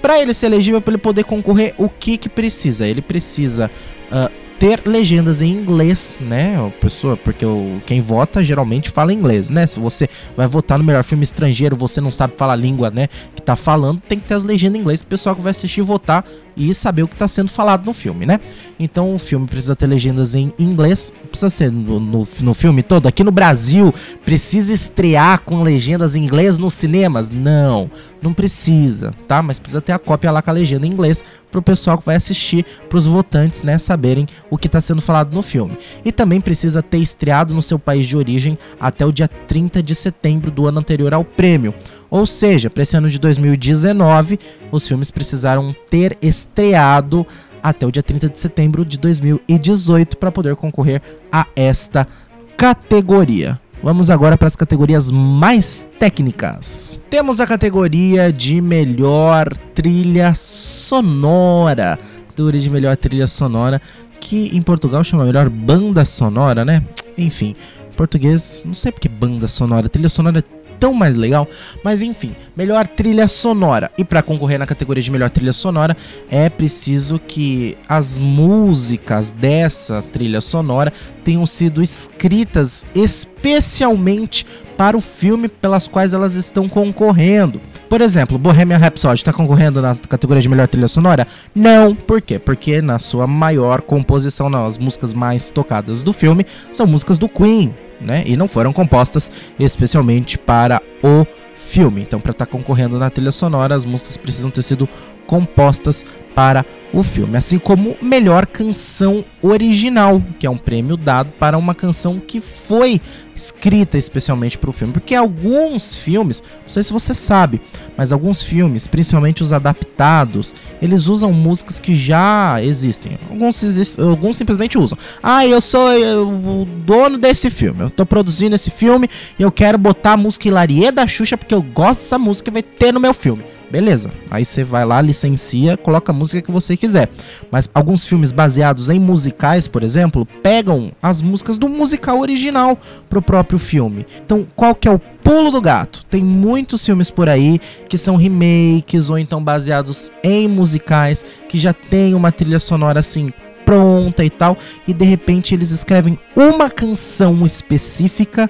para 0.02 0.22
ele 0.22 0.34
ser 0.34 0.48
elegível, 0.48 0.82
para 0.82 0.94
ele 0.94 1.02
poder 1.02 1.24
concorrer, 1.24 1.74
o 1.78 1.88
que 1.88 2.18
que 2.18 2.28
precisa? 2.28 2.86
Ele 2.86 3.02
precisa 3.02 3.72
uh, 4.12 4.30
ter 4.60 4.82
legendas 4.86 5.42
em 5.42 5.52
inglês, 5.52 6.20
né? 6.22 6.56
A 6.58 6.70
pessoa, 6.70 7.18
porque 7.18 7.46
o, 7.46 7.82
quem 7.86 8.02
vota 8.02 8.44
geralmente 8.44 8.90
fala 8.90 9.14
inglês, 9.14 9.50
né? 9.50 9.66
Se 9.66 9.80
você 9.80 10.10
vai 10.36 10.48
votar 10.48 10.78
no 10.78 10.84
melhor 10.84 11.04
filme 11.04 11.24
estrangeiro, 11.24 11.76
você 11.76 12.00
não 12.00 12.12
sabe 12.12 12.34
falar 12.38 12.54
a 12.54 12.56
língua, 12.58 12.90
né? 12.90 13.08
Que 13.36 13.42
tá 13.42 13.56
falando, 13.56 14.02
tem 14.08 14.20
que 14.20 14.28
ter 14.28 14.34
as 14.34 14.44
legendas 14.44 14.78
em 14.78 14.82
inglês 14.82 15.02
pro 15.02 15.10
pessoal 15.10 15.36
que 15.36 15.42
vai 15.42 15.52
assistir 15.52 15.82
votar 15.82 16.26
e 16.56 16.74
saber 16.74 17.04
o 17.04 17.08
que 17.08 17.16
está 17.16 17.28
sendo 17.28 17.50
falado 17.50 17.86
no 17.86 17.94
filme, 17.94 18.26
né? 18.26 18.40
Então 18.80 19.14
o 19.14 19.20
filme 19.20 19.48
precisa 19.48 19.76
ter 19.76 19.88
legendas 19.88 20.36
em 20.36 20.54
inglês, 20.58 21.12
precisa 21.30 21.50
ser 21.50 21.72
no, 21.72 22.00
no, 22.00 22.28
no, 22.42 22.54
filme 22.54 22.84
todo. 22.84 23.08
Aqui 23.08 23.24
no 23.24 23.32
Brasil, 23.32 23.94
precisa 24.24 24.74
estrear 24.74 25.42
com 25.42 25.64
legendas 25.64 26.16
em 26.16 26.24
inglês 26.24 26.58
nos 26.58 26.74
cinemas? 26.74 27.30
Não, 27.30 27.90
não 28.22 28.34
precisa, 28.34 29.14
tá? 29.28 29.42
Mas 29.42 29.60
precisa 29.60 29.82
ter 29.82 29.92
a 29.92 30.00
cópia 30.00 30.32
lá 30.32 30.42
com 30.42 30.50
a 30.50 30.54
legenda 30.54 30.86
em 30.86 30.92
inglês 30.92 31.24
para 31.54 31.60
o 31.60 31.64
pessoal 31.64 31.98
que 32.00 32.06
vai 32.06 32.16
assistir, 32.16 32.66
para 32.90 32.98
os 32.98 33.06
votantes, 33.06 33.62
né, 33.62 33.78
saberem 33.78 34.28
o 34.50 34.58
que 34.58 34.68
está 34.68 34.82
sendo 34.82 35.02
falado 35.02 35.34
no 35.34 35.44
filme. 35.44 35.78
E 36.04 36.12
também 36.12 36.42
precisa 36.42 36.82
ter 36.82 36.98
estreado 36.98 37.54
no 37.54 37.62
seu 37.62 37.78
país 37.78 38.08
de 38.08 38.18
origem 38.18 38.58
até 38.80 39.06
o 39.06 39.12
dia 39.12 39.28
30 39.28 39.84
de 39.84 39.94
setembro 39.94 40.50
do 40.50 40.68
ano 40.68 40.80
anterior 40.80 41.14
ao 41.14 41.24
prêmio. 41.24 41.74
Ou 42.14 42.28
seja, 42.28 42.70
para 42.70 42.84
esse 42.84 42.96
ano 42.96 43.10
de 43.10 43.18
2019, 43.18 44.40
os 44.72 44.88
filmes 44.88 45.10
precisaram 45.10 45.76
ter 45.90 46.16
estreado 46.22 47.26
até 47.64 47.88
o 47.88 47.92
dia 47.92 48.04
30 48.04 48.30
de 48.30 48.38
setembro 48.38 48.86
de 48.86 49.00
2018 49.00 50.18
para 50.18 50.32
poder 50.32 50.56
concorrer 50.56 51.02
a 51.32 51.48
esta 51.56 52.08
categoria. 52.56 53.60
Vamos 53.82 54.12
agora 54.12 54.38
para 54.38 54.48
as 54.48 54.56
categorias 54.56 55.10
mais 55.10 55.90
técnicas. 55.98 57.00
Temos 57.10 57.42
a 57.42 57.48
categoria 57.48 58.32
de 58.32 58.62
melhor 58.62 59.50
trilha 59.74 60.36
sonora. 60.36 61.98
Categoria 62.28 62.62
de 62.62 62.70
melhor 62.70 62.96
trilha 62.96 63.26
sonora, 63.26 63.82
que 64.20 64.56
em 64.56 64.62
Portugal 64.62 65.04
chama 65.04 65.26
melhor 65.26 65.50
banda 65.50 66.06
sonora, 66.06 66.64
né? 66.64 66.84
Enfim, 67.18 67.56
português, 67.98 68.62
não 68.64 68.76
sei 68.76 68.92
porque 68.92 69.10
banda 69.10 69.48
sonora. 69.48 69.90
Trilha 69.90 70.10
sonora 70.10 70.38
é 70.38 70.63
tão 70.84 70.94
mais 70.94 71.16
legal. 71.16 71.48
Mas 71.82 72.02
enfim, 72.02 72.36
melhor 72.58 72.86
trilha 72.86 73.26
sonora. 73.26 73.90
E 73.98 74.04
para 74.04 74.22
concorrer 74.22 74.60
na 74.60 74.66
categoria 74.66 75.02
de 75.02 75.10
melhor 75.10 75.30
trilha 75.30 75.54
sonora, 75.54 75.96
é 76.30 76.50
preciso 76.50 77.18
que 77.26 77.78
as 77.88 78.18
músicas 78.18 79.32
dessa 79.32 80.02
trilha 80.12 80.42
sonora 80.42 80.92
tenham 81.24 81.46
sido 81.46 81.82
escritas 81.82 82.86
especialmente 82.94 84.46
para 84.76 84.98
o 84.98 85.00
filme 85.00 85.48
pelas 85.48 85.88
quais 85.88 86.12
elas 86.12 86.36
estão 86.36 86.68
concorrendo. 86.68 87.62
Por 87.88 88.02
exemplo, 88.02 88.38
Bohemian 88.38 88.78
Rhapsody 88.78 89.22
está 89.22 89.32
concorrendo 89.32 89.82
na 89.82 89.96
categoria 89.96 90.42
de 90.42 90.50
melhor 90.50 90.68
trilha 90.68 90.90
sonora? 90.90 91.26
Não, 91.56 91.96
por 91.96 92.22
quê? 92.22 92.38
Porque 92.38 92.82
na 92.82 93.00
sua 93.00 93.26
maior 93.26 93.82
composição, 93.82 94.50
nas 94.50 94.78
músicas 94.78 95.14
mais 95.14 95.50
tocadas 95.50 96.04
do 96.04 96.12
filme, 96.12 96.46
são 96.74 96.86
músicas 96.86 97.18
do 97.18 97.30
Queen, 97.30 97.74
né? 98.04 98.24
E 98.26 98.38
não 98.38 98.48
foram 98.48 98.74
compostas 98.74 99.32
especialmente 99.60 100.38
para 100.38 100.82
o 101.04 101.26
filme. 101.56 102.02
Então, 102.02 102.20
para 102.20 102.32
estar 102.32 102.46
tá 102.46 102.52
concorrendo 102.52 103.00
na 103.00 103.10
trilha 103.10 103.32
sonora, 103.32 103.76
as 103.76 103.86
músicas 103.86 104.18
precisam 104.18 104.52
ter 104.52 104.62
sido 104.62 104.88
compostas 105.26 106.06
para 106.36 106.66
o 106.92 107.02
filme, 107.02 107.38
assim 107.38 107.58
como 107.58 107.98
melhor 108.02 108.46
canção 108.46 109.26
original, 109.42 110.22
que 110.40 110.46
é 110.46 110.50
um 110.50 110.58
prêmio 110.58 110.96
dado 110.96 111.32
para 111.40 111.58
uma 111.58 111.74
canção 111.74 112.20
que 112.20 112.40
foi 112.40 113.02
escrita 113.36 113.98
especialmente 113.98 114.60
para 114.60 114.70
o 114.70 114.74
filme, 114.74 114.94
porque 114.94 115.16
alguns 115.16 115.96
filmes, 115.96 116.44
não 116.64 116.70
sei 116.70 116.84
se 116.84 116.94
você 116.94 117.16
sabe, 117.16 117.60
mas 117.98 118.12
alguns 118.12 118.44
filmes, 118.44 118.86
principalmente 118.86 119.42
os 119.42 119.52
adaptados, 119.52 120.56
eles 120.80 121.08
usam 121.08 121.34
músicas 121.34 121.80
que 121.80 121.96
já 121.96 122.62
existem. 122.62 123.18
Alguns, 123.28 123.98
alguns 123.98 124.38
simplesmente 124.38 124.78
usam. 124.78 124.98
Ah, 125.22 125.48
eu 125.48 125.62
sou 125.62 125.88
o 126.28 126.66
dono 126.86 127.18
desse 127.18 127.50
filme, 127.50 127.82
eu 127.82 127.88
estou 127.88 128.06
produzindo 128.06 128.56
esse 128.56 128.70
filme 128.70 129.10
e 129.38 129.42
eu 129.42 129.52
quero 129.52 129.80
botar 129.80 130.14
a 130.14 130.18
música 130.18 130.48
Hilarie 130.48 130.92
da 130.92 131.08
Xuxa 131.08 131.38
porque 131.38 131.56
eu 131.56 131.62
gosto 131.62 132.02
dessa 132.02 132.20
música 132.20 132.52
e 132.52 132.54
vai 132.54 132.64
ter 132.64 132.92
no 132.92 133.00
meu 133.00 133.16
filme. 133.16 133.44
Beleza, 133.74 134.12
aí 134.30 134.46
você 134.46 134.64
vai 134.64 134.86
lá, 134.86 135.02
licencia, 135.02 135.76
coloca 135.76 136.12
a 136.12 136.16
música 136.16 136.44
que 136.44 136.52
você 136.52 136.78
quiser. 136.78 137.10
Mas 137.50 137.68
alguns 137.74 138.06
filmes 138.06 138.32
baseados 138.32 138.88
em 138.88 139.00
musicais, 139.00 139.68
por 139.68 139.82
exemplo, 139.82 140.28
pegam 140.44 140.92
as 141.02 141.24
músicas 141.24 141.58
do 141.58 141.68
musical 141.68 142.20
original 142.20 142.78
pro 143.10 143.20
próprio 143.20 143.58
filme. 143.58 144.06
Então, 144.24 144.46
qual 144.56 144.76
que 144.76 144.88
é 144.88 144.92
o 144.92 145.00
pulo 145.00 145.50
do 145.50 145.60
gato? 145.60 146.06
Tem 146.06 146.24
muitos 146.24 146.86
filmes 146.86 147.10
por 147.10 147.28
aí 147.28 147.60
que 147.90 147.98
são 147.98 148.16
remakes 148.16 149.10
ou 149.10 149.18
então 149.18 149.44
baseados 149.44 150.12
em 150.24 150.48
musicais 150.48 151.26
que 151.50 151.58
já 151.58 151.74
tem 151.74 152.14
uma 152.14 152.32
trilha 152.32 152.60
sonora 152.60 153.00
assim 153.00 153.34
pronta 153.66 154.24
e 154.24 154.30
tal, 154.30 154.56
e 154.88 154.94
de 154.94 155.06
repente 155.06 155.56
eles 155.56 155.72
escrevem 155.72 156.20
uma 156.36 156.70
canção 156.70 157.44
específica 157.44 158.48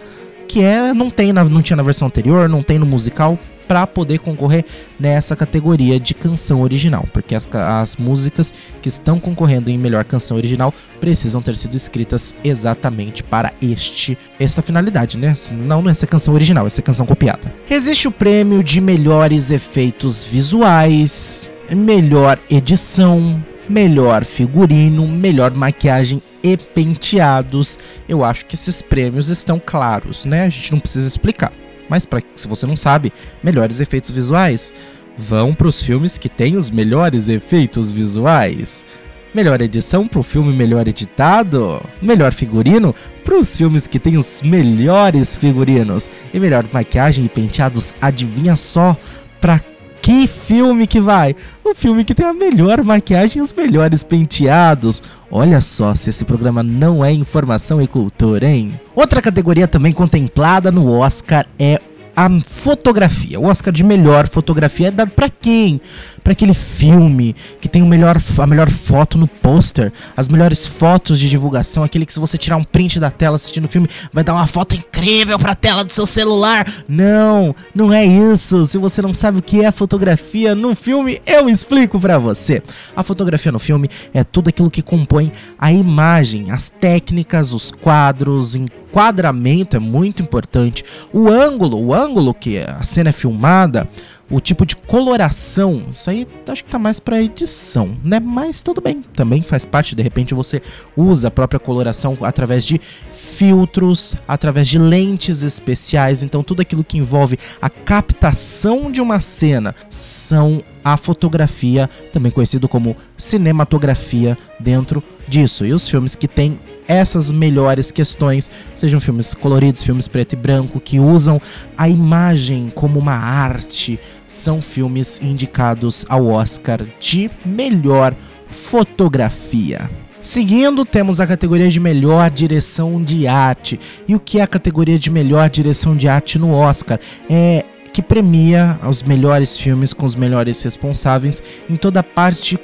que 0.48 0.64
é 0.64 0.94
não 0.94 1.10
tem 1.10 1.32
na, 1.32 1.44
não 1.44 1.62
tinha 1.62 1.78
na 1.78 1.84
versão 1.84 2.08
anterior, 2.08 2.50
não 2.50 2.62
tem 2.62 2.78
no 2.78 2.86
musical, 2.86 3.40
para 3.74 3.88
poder 3.88 4.20
concorrer 4.20 4.64
nessa 5.00 5.36
categoria 5.36 6.00
de 6.00 6.14
canção 6.14 6.62
original, 6.62 7.08
porque 7.12 7.34
as, 7.34 7.50
as 7.52 7.96
músicas 7.96 8.54
que 8.84 8.88
estão 8.88 9.20
concorrendo 9.20 9.72
em 9.72 9.80
melhor 9.80 10.06
canção 10.06 10.38
original 10.38 10.72
precisam 11.02 11.42
ter 11.42 11.56
sido 11.56 11.74
escritas 11.74 12.36
exatamente 12.44 13.24
para 13.24 13.52
este 13.60 14.16
esta 14.40 14.62
finalidade, 14.62 15.18
né? 15.18 15.34
Não, 15.54 15.82
não 15.82 15.90
é 15.90 15.92
essa 15.92 16.06
canção 16.06 16.36
original, 16.36 16.68
essa 16.68 16.84
canção 16.84 17.04
copiada. 17.04 17.52
Existe 17.68 18.08
o 18.08 18.12
prêmio 18.12 18.64
de 18.64 18.80
melhores 18.80 19.50
efeitos 19.50 20.24
visuais, 20.24 21.52
melhor 21.72 22.38
edição, 22.52 23.44
melhor 23.68 24.24
figurino, 24.24 25.08
melhor 25.08 25.50
maquiagem 25.50 26.22
e 26.44 26.56
penteados. 26.56 27.80
Eu 28.08 28.24
acho 28.24 28.46
que 28.46 28.54
esses 28.54 28.84
prêmios 28.84 29.30
estão 29.30 29.60
claros, 29.60 30.26
né? 30.26 30.44
A 30.44 30.50
gente 30.50 30.74
não 30.74 30.80
precisa 30.80 31.08
explicar. 31.08 31.52
Mas 31.90 32.06
para 32.06 32.22
se 32.36 32.48
você 32.48 32.66
não 32.66 32.76
sabe, 32.76 33.12
melhores 33.44 33.80
efeitos 33.80 34.12
visuais 34.12 34.74
vão 35.18 35.54
para 35.54 35.68
os 35.68 35.84
filmes 35.84 36.18
que 36.18 36.30
têm 36.30 36.58
os 36.58 36.70
melhores 36.70 37.30
efeitos 37.30 37.92
visuais. 37.92 38.86
Melhor 39.34 39.62
edição 39.62 40.08
para 40.08 40.20
o 40.20 40.24
filme 40.24 40.56
melhor 40.56 40.88
editado. 40.88 41.82
Melhor 42.02 42.34
figurino 42.34 42.94
para 43.26 43.36
os 43.36 43.58
filmes 43.58 43.88
que 43.88 44.00
têm 44.00 44.16
os 44.16 44.44
melhores 44.44 45.36
figurinos. 45.36 46.10
E 46.32 46.40
melhor 46.40 46.64
maquiagem 46.72 47.26
e 47.26 47.30
penteados, 47.30 47.94
adivinha 48.00 48.56
só 48.56 48.96
para 49.42 49.60
que 50.04 50.28
filme 50.28 50.86
que 50.86 51.00
vai? 51.00 51.34
O 51.64 51.74
filme 51.74 52.04
que 52.04 52.14
tem 52.14 52.26
a 52.26 52.34
melhor 52.34 52.84
maquiagem 52.84 53.40
e 53.40 53.42
os 53.42 53.54
melhores 53.54 54.04
penteados. 54.04 55.02
Olha 55.32 55.62
só 55.62 55.96
se 55.96 56.10
esse 56.10 56.26
programa 56.26 56.62
não 56.62 57.06
é 57.06 57.14
informação 57.14 57.82
e 57.82 57.88
cultura, 57.88 58.46
hein? 58.46 58.78
Outra 58.94 59.22
categoria 59.22 59.66
também 59.66 59.94
contemplada 59.94 60.70
no 60.74 60.92
Oscar 60.92 61.46
é 61.58 61.80
a 62.16 62.30
fotografia. 62.42 63.40
O 63.40 63.46
Oscar 63.46 63.74
de 63.74 63.84
melhor 63.84 64.28
fotografia 64.28 64.88
é 64.88 64.92
dado 64.92 65.12
para 65.12 65.30
quem? 65.30 65.82
Para 66.24 66.34
aquele 66.34 66.54
filme 66.54 67.36
que 67.60 67.68
tem 67.68 67.82
o 67.82 67.86
melhor, 67.86 68.18
a 68.38 68.48
melhor 68.48 68.70
foto 68.70 69.18
no 69.18 69.28
pôster, 69.28 69.92
as 70.16 70.30
melhores 70.30 70.66
fotos 70.66 71.20
de 71.20 71.30
divulgação, 71.30 71.84
aquele 71.84 72.06
que 72.06 72.14
se 72.14 72.20
você 72.20 72.38
tirar 72.38 72.58
um 72.58 72.64
print 72.64 73.00
da 73.00 73.12
tela 73.12 73.36
assistindo 73.36 73.66
o 73.66 73.68
filme, 73.68 73.88
vai 74.12 74.24
dar 74.24 74.34
uma 74.34 74.48
foto 74.48 74.76
incrível 74.76 75.38
para 75.38 75.52
a 75.52 75.56
tela 75.56 75.84
do 75.84 75.92
seu 75.92 76.06
celular. 76.06 76.72
Não, 76.88 77.56
não 77.74 77.92
é 77.92 78.06
isso. 78.06 78.66
Se 78.66 78.78
você 78.78 79.02
não 79.02 79.14
sabe 79.14 79.40
o 79.40 79.42
que 79.42 79.64
é 79.66 79.72
fotografia 79.72 80.56
no 80.56 80.76
filme, 80.76 81.22
eu 81.26 81.50
explico 81.50 82.00
para 82.00 82.18
você. 82.18 82.62
A 82.96 83.04
fotografia 83.04 83.52
no 83.52 83.60
filme 83.60 83.90
é 84.14 84.24
tudo 84.24 84.50
aquilo 84.50 84.72
que 84.72 84.82
compõe 84.82 85.32
a 85.58 85.72
imagem, 85.72 86.52
as 86.52 86.70
técnicas, 86.70 87.54
os 87.54 87.72
quadros, 87.72 88.56
enquadramento 88.94 89.76
é 89.76 89.80
muito 89.80 90.22
importante. 90.22 90.86
O 91.12 91.28
ângulo, 91.28 91.84
o 91.84 91.94
ângulo 91.94 92.32
que 92.32 92.60
a 92.60 92.84
cena 92.84 93.10
é 93.10 93.12
filmada, 93.12 93.90
o 94.30 94.40
tipo 94.40 94.66
de 94.66 94.76
coloração, 94.76 95.86
isso 95.92 96.10
aí 96.10 96.28
acho 96.48 96.64
que 96.64 96.70
tá 96.70 96.80
mais 96.80 97.00
para 97.00 97.22
edição, 97.22 97.98
né? 98.04 98.20
Mas 98.20 98.62
tudo 98.62 98.80
bem, 98.80 99.04
também 99.16 99.42
faz 99.42 99.66
parte, 99.66 99.96
de 99.96 100.04
repente 100.04 100.34
você 100.34 100.62
usa 100.96 101.28
a 101.28 101.32
própria 101.32 101.60
coloração 101.60 102.18
através 102.22 102.66
de 102.66 102.80
filtros, 103.12 104.16
através 104.28 104.68
de 104.68 104.78
lentes 104.78 105.44
especiais, 105.44 106.24
então 106.24 106.44
tudo 106.44 106.62
aquilo 106.62 106.84
que 106.84 106.98
envolve 106.98 107.38
a 107.62 107.70
captação 107.70 108.92
de 108.92 109.02
uma 109.02 109.20
cena 109.20 109.76
são 109.90 110.64
a 110.84 110.98
fotografia, 110.98 111.90
também 112.12 112.32
conhecido 112.32 112.68
como 112.68 112.96
cinematografia, 113.18 114.38
dentro 114.60 115.04
disso. 115.34 115.66
E 115.66 115.74
os 115.74 115.90
filmes 115.90 116.16
que 116.16 116.28
têm 116.28 116.60
essas 116.88 117.32
melhores 117.32 117.92
questões, 117.92 118.52
sejam 118.76 119.00
filmes 119.00 119.34
coloridos, 119.34 119.84
filmes 119.84 120.08
preto 120.08 120.34
e 120.34 120.36
branco, 120.36 120.80
que 120.80 121.00
usam 121.00 121.42
a 121.78 121.90
imagem 121.90 122.72
como 122.74 123.00
uma 123.00 123.16
arte, 123.16 124.00
são 124.28 124.62
filmes 124.62 125.20
indicados 125.22 126.06
ao 126.08 126.28
Oscar 126.28 126.86
de 127.00 127.30
melhor 127.46 128.16
fotografia. 128.48 129.90
Seguindo, 130.22 130.86
temos 130.86 131.20
a 131.20 131.28
categoria 131.28 131.68
de 131.68 131.80
melhor 131.80 132.30
direção 132.30 133.04
de 133.04 133.28
arte. 133.28 133.80
E 134.08 134.16
o 134.16 134.20
que 134.20 134.40
é 134.40 134.44
a 134.44 134.48
categoria 134.48 134.98
de 134.98 135.10
melhor 135.10 135.50
direção 135.50 135.98
de 135.98 136.08
arte 136.08 136.40
no 136.40 136.54
Oscar? 136.54 137.00
É 137.30 137.66
que 137.92 138.02
premia 138.02 138.80
os 138.88 139.04
melhores 139.04 139.58
filmes 139.58 139.94
com 139.94 140.06
os 140.06 140.16
melhores 140.16 140.62
responsáveis 140.62 141.44
em 141.70 141.76
toda 141.76 142.00
a 142.00 142.04
parte 142.04 142.58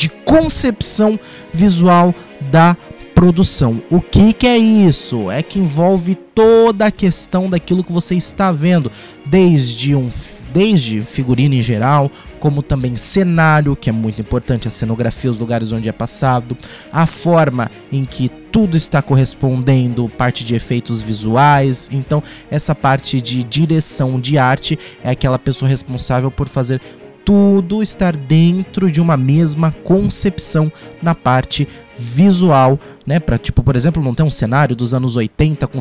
de 0.00 0.08
concepção 0.08 1.20
visual 1.52 2.14
da 2.50 2.74
produção. 3.14 3.82
O 3.90 4.00
que, 4.00 4.32
que 4.32 4.46
é 4.46 4.56
isso? 4.56 5.30
É 5.30 5.42
que 5.42 5.58
envolve 5.58 6.14
toda 6.14 6.86
a 6.86 6.90
questão 6.90 7.50
daquilo 7.50 7.84
que 7.84 7.92
você 7.92 8.14
está 8.14 8.50
vendo, 8.50 8.90
desde 9.26 9.94
um 9.94 10.08
desde 10.52 11.00
figurino 11.02 11.54
em 11.54 11.62
geral, 11.62 12.10
como 12.40 12.62
também 12.62 12.96
cenário, 12.96 13.76
que 13.76 13.88
é 13.88 13.92
muito 13.92 14.20
importante, 14.20 14.66
a 14.66 14.70
cenografia, 14.70 15.30
os 15.30 15.38
lugares 15.38 15.70
onde 15.70 15.88
é 15.88 15.92
passado, 15.92 16.56
a 16.92 17.06
forma 17.06 17.70
em 17.92 18.04
que 18.04 18.28
tudo 18.50 18.76
está 18.76 19.00
correspondendo, 19.00 20.08
parte 20.08 20.44
de 20.44 20.54
efeitos 20.54 21.02
visuais. 21.02 21.88
Então, 21.92 22.22
essa 22.50 22.74
parte 22.74 23.20
de 23.20 23.44
direção 23.44 24.18
de 24.18 24.38
arte 24.38 24.78
é 25.04 25.10
aquela 25.10 25.38
pessoa 25.38 25.68
responsável 25.68 26.30
por 26.30 26.48
fazer 26.48 26.80
tudo 27.24 27.82
estar 27.82 28.16
dentro 28.16 28.90
de 28.90 29.00
uma 29.00 29.16
mesma 29.16 29.74
concepção 29.84 30.70
na 31.02 31.14
parte 31.14 31.66
visual, 31.96 32.78
né? 33.06 33.20
Para 33.20 33.36
tipo, 33.36 33.62
por 33.62 33.76
exemplo, 33.76 34.02
não 34.02 34.14
ter 34.14 34.22
um 34.22 34.30
cenário 34.30 34.74
dos 34.74 34.94
anos 34.94 35.16
80 35.16 35.66
com 35.66 35.80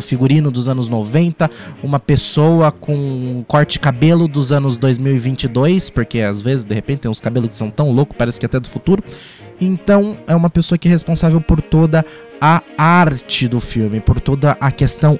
figurino 0.00 0.50
dos 0.50 0.68
anos 0.68 0.88
90, 0.88 1.50
uma 1.82 2.00
pessoa 2.00 2.72
com 2.72 3.44
corte 3.46 3.72
de 3.74 3.80
cabelo 3.80 4.26
dos 4.26 4.50
anos 4.50 4.76
2022, 4.76 5.90
porque 5.90 6.20
às 6.20 6.40
vezes 6.40 6.64
de 6.64 6.74
repente 6.74 7.00
tem 7.00 7.10
uns 7.10 7.20
cabelos 7.20 7.50
que 7.50 7.56
são 7.56 7.70
tão 7.70 7.92
loucos, 7.92 8.16
parece 8.16 8.40
que 8.40 8.46
é 8.46 8.48
até 8.48 8.58
do 8.58 8.68
futuro. 8.68 9.02
Então, 9.60 10.16
é 10.26 10.34
uma 10.34 10.48
pessoa 10.48 10.78
que 10.78 10.86
é 10.86 10.90
responsável 10.90 11.40
por 11.40 11.60
toda 11.60 12.00
a 12.00 12.04
arte 12.40 13.48
do 13.48 13.60
filme, 13.60 14.00
por 14.00 14.20
toda 14.20 14.56
a 14.60 14.70
questão 14.70 15.18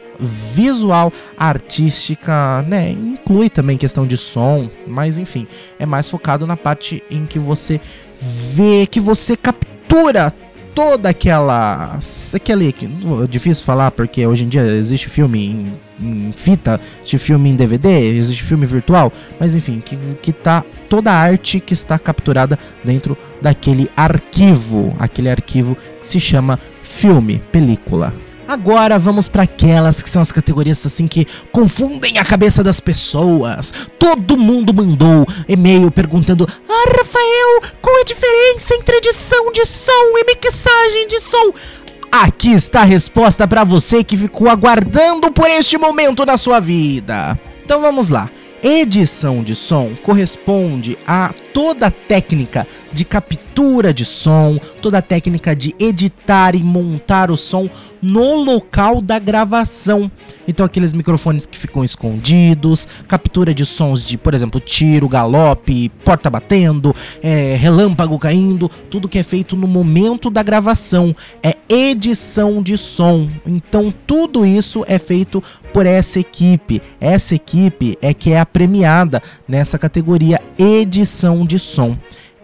visual, 0.54 1.12
artística, 1.36 2.62
né? 2.62 2.90
Inclui 2.90 3.50
também 3.50 3.76
questão 3.76 4.06
de 4.06 4.16
som, 4.16 4.70
mas 4.86 5.18
enfim, 5.18 5.46
é 5.78 5.86
mais 5.86 6.08
focado 6.08 6.46
na 6.46 6.56
parte 6.56 7.02
em 7.10 7.26
que 7.26 7.38
você 7.38 7.80
vê, 8.20 8.86
que 8.86 9.00
você 9.00 9.36
captura 9.36 10.32
toda 10.74 11.08
aquela. 11.08 11.98
aquele. 12.34 12.74
É 13.24 13.26
difícil 13.26 13.64
falar 13.64 13.90
porque 13.90 14.26
hoje 14.26 14.44
em 14.44 14.48
dia 14.48 14.62
existe 14.62 15.08
filme 15.08 15.46
em, 15.46 15.72
em, 16.00 16.32
fita, 16.32 16.80
existe 16.98 17.18
filme 17.18 17.50
em 17.50 17.56
DVD, 17.56 17.88
existe 18.16 18.42
filme 18.42 18.66
virtual, 18.66 19.12
mas 19.38 19.54
enfim, 19.54 19.80
que, 19.80 19.96
que 20.22 20.32
tá 20.32 20.64
toda 20.88 21.10
a 21.10 21.16
arte 21.16 21.60
que 21.60 21.72
está 21.72 21.98
capturada 21.98 22.58
dentro 22.84 23.16
daquele 23.40 23.90
arquivo, 23.96 24.94
aquele 24.98 25.30
arquivo 25.30 25.76
que 26.00 26.06
se 26.06 26.20
chama 26.20 26.58
filme, 26.82 27.42
película. 27.52 28.12
Agora 28.48 28.98
vamos 28.98 29.28
para 29.28 29.42
aquelas 29.42 30.02
que 30.02 30.08
são 30.08 30.22
as 30.22 30.32
categorias 30.32 30.84
assim 30.86 31.06
que 31.06 31.26
confundem 31.52 32.16
a 32.16 32.24
cabeça 32.24 32.64
das 32.64 32.80
pessoas. 32.80 33.74
Todo 33.98 34.38
mundo 34.38 34.72
mandou 34.72 35.26
e-mail 35.46 35.90
perguntando: 35.90 36.48
"Ah, 36.66 36.84
Rafael, 36.96 37.74
qual 37.82 37.94
é 37.98 38.00
a 38.00 38.04
diferença 38.04 38.74
entre 38.74 38.96
edição 38.96 39.52
de 39.52 39.66
som 39.66 40.16
e 40.16 40.24
mixagem 40.24 41.08
de 41.08 41.20
som?" 41.20 41.52
Aqui 42.10 42.52
está 42.52 42.80
a 42.80 42.84
resposta 42.84 43.46
para 43.46 43.64
você 43.64 44.02
que 44.02 44.16
ficou 44.16 44.48
aguardando 44.48 45.30
por 45.30 45.48
este 45.48 45.76
momento 45.76 46.24
na 46.24 46.36
sua 46.36 46.58
vida. 46.58 47.38
Então 47.62 47.80
vamos 47.80 48.08
lá. 48.08 48.30
Edição 48.62 49.44
de 49.44 49.54
som 49.54 49.92
corresponde 50.02 50.98
a 51.06 51.32
toda 51.54 51.86
a 51.86 51.90
técnica 51.90 52.66
de 52.92 53.04
captura 53.04 53.94
de 53.94 54.04
som, 54.04 54.58
toda 54.82 54.98
a 54.98 55.02
técnica 55.02 55.54
de 55.54 55.76
editar 55.78 56.56
e 56.56 56.62
montar 56.62 57.30
o 57.30 57.36
som 57.36 57.70
no 58.00 58.36
local 58.36 59.00
da 59.00 59.18
gravação. 59.18 60.10
Então 60.46 60.64
aqueles 60.64 60.92
microfones 60.92 61.44
que 61.44 61.58
ficam 61.58 61.84
escondidos, 61.84 62.88
captura 63.06 63.52
de 63.52 63.66
sons 63.66 64.04
de, 64.04 64.16
por 64.16 64.34
exemplo, 64.34 64.60
tiro, 64.60 65.08
galope, 65.08 65.90
porta 66.04 66.30
batendo, 66.30 66.94
é, 67.22 67.56
relâmpago 67.56 68.18
caindo, 68.18 68.70
tudo 68.90 69.08
que 69.08 69.18
é 69.18 69.22
feito 69.22 69.56
no 69.56 69.66
momento 69.66 70.30
da 70.30 70.42
gravação 70.42 71.14
é 71.42 71.56
edição 71.68 72.62
de 72.62 72.78
som. 72.78 73.28
Então 73.46 73.92
tudo 74.06 74.46
isso 74.46 74.84
é 74.88 74.98
feito 74.98 75.42
por 75.72 75.86
essa 75.86 76.18
equipe. 76.18 76.80
Essa 77.00 77.34
equipe 77.34 77.98
é 78.00 78.14
que 78.14 78.32
é 78.32 78.40
a 78.40 78.46
premiada 78.46 79.22
nessa 79.46 79.78
categoria 79.78 80.40
edição 80.58 81.44
de 81.44 81.58
som. 81.58 81.96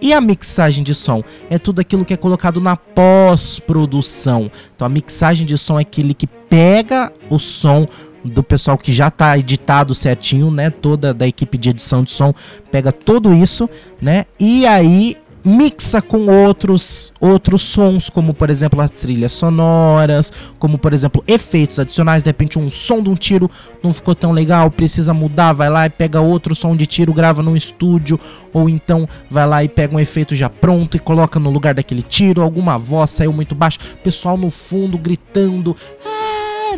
E 0.05 0.13
a 0.13 0.21
mixagem 0.21 0.85
de 0.85 0.95
som 0.95 1.25
é 1.49 1.59
tudo 1.59 1.81
aquilo 1.81 2.05
que 2.05 2.13
é 2.13 2.17
colocado 2.19 2.61
na 2.61 2.77
pós-produção. 2.77 4.51
Então 4.77 4.85
a 4.85 4.89
mixagem 4.91 5.47
de 5.47 5.57
som 5.57 5.79
é 5.79 5.81
aquele 5.81 6.13
que 6.13 6.27
pega 6.27 7.11
o 7.31 7.39
som 7.39 7.89
do 8.23 8.43
pessoal 8.43 8.77
que 8.77 8.93
já 8.93 9.09
está 9.09 9.39
editado 9.39 9.95
certinho, 9.95 10.51
né? 10.51 10.69
Toda 10.69 11.15
da 11.15 11.27
equipe 11.27 11.57
de 11.57 11.71
edição 11.71 12.05
de 12.05 12.11
som 12.11 12.35
pega 12.71 12.93
tudo 12.93 13.33
isso, 13.33 13.69
né? 13.99 14.27
E 14.39 14.67
aí 14.67 15.17
mixa 15.45 16.01
com 16.01 16.27
outros 16.27 17.13
outros 17.21 17.63
sons, 17.63 18.09
como 18.09 18.33
por 18.33 18.49
exemplo 18.49 18.81
as 18.81 18.91
trilhas 18.91 19.33
sonoras, 19.33 20.33
como 20.59 20.79
por 20.79 20.95
exemplo 20.95 21.23
efeitos 21.27 21.79
adicionais, 21.79 22.23
de 22.23 22.29
repente 22.29 22.59
um 22.59 22.71
som 22.71 23.03
de 23.03 23.11
um 23.11 23.15
tiro 23.15 23.51
não 23.83 23.93
ficou 23.93 24.15
tão 24.15 24.33
legal, 24.33 24.71
precisa 24.71 25.13
mudar, 25.13 25.53
vai 25.53 25.69
lá 25.69 25.87
e 25.87 25.91
pega 25.91 26.21
outro 26.21 26.55
som 26.55 26.75
de 26.75 26.87
tiro, 26.87 27.13
grava 27.13 27.43
no 27.43 27.57
estúdio, 27.57 28.19
ou 28.53 28.69
então 28.69 29.07
vai 29.31 29.47
lá 29.47 29.63
e 29.63 29.69
pega 29.69 29.95
um 29.95 30.01
efeito 30.01 30.35
já 30.35 30.49
pronto 30.49 30.97
e 30.97 31.01
coloca 31.01 31.39
no 31.39 31.51
lugar 31.51 31.75
daquele 31.75 32.03
tiro, 32.03 32.43
alguma 32.43 32.79
voz 32.79 33.11
saiu 33.11 33.33
muito 33.33 33.55
baixo, 33.55 33.79
pessoal 34.03 34.37
no 34.37 34.51
fundo 34.51 34.97
gritando, 34.97 35.77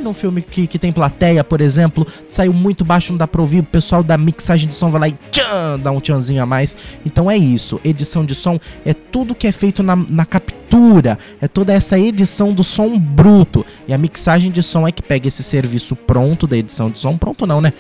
num 0.07 0.15
filme 0.15 0.41
que, 0.41 0.67
que 0.67 0.79
tem 0.79 0.93
plateia, 0.93 1.43
por 1.43 1.61
exemplo, 1.61 2.07
saiu 2.29 2.53
muito 2.53 2.85
baixo, 2.85 3.13
não 3.13 3.19
dá 3.19 3.27
pra 3.27 3.41
ouvir, 3.41 3.61
o 3.61 3.65
pessoal 3.65 4.03
da 4.03 4.17
mixagem 4.17 4.69
de 4.69 4.75
som 4.75 4.91
vai 4.91 5.01
lá 5.01 5.09
e 5.09 5.17
tchan, 5.31 5.79
dá 5.79 5.91
um 5.91 6.01
tchanzinho 6.01 6.43
a 6.43 6.47
mais. 6.47 6.77
Então 7.05 7.31
é 7.31 7.37
isso, 7.37 7.81
edição 7.85 8.25
de 8.25 8.35
som 8.35 8.59
é 8.85 8.95
tudo 8.95 9.35
que 9.35 9.47
é 9.47 9.53
feito 9.53 9.83
na, 9.83 9.97
na 9.97 10.25
captura, 10.67 11.19
é 11.41 11.47
toda 11.47 11.73
essa 11.73 11.99
edição 11.99 12.53
do 12.53 12.65
som 12.65 12.99
bruto. 12.99 13.65
E 13.87 13.95
a 13.95 13.99
mixagem 13.99 14.51
de 14.51 14.63
som 14.63 14.87
é 14.87 14.93
que 14.93 15.03
pega 15.03 15.29
esse 15.29 15.43
serviço 15.43 15.95
pronto 15.95 16.47
da 16.47 16.57
edição 16.57 16.91
de 16.91 16.99
som, 16.99 17.17
pronto 17.17 17.47
não, 17.47 17.61
né? 17.61 17.73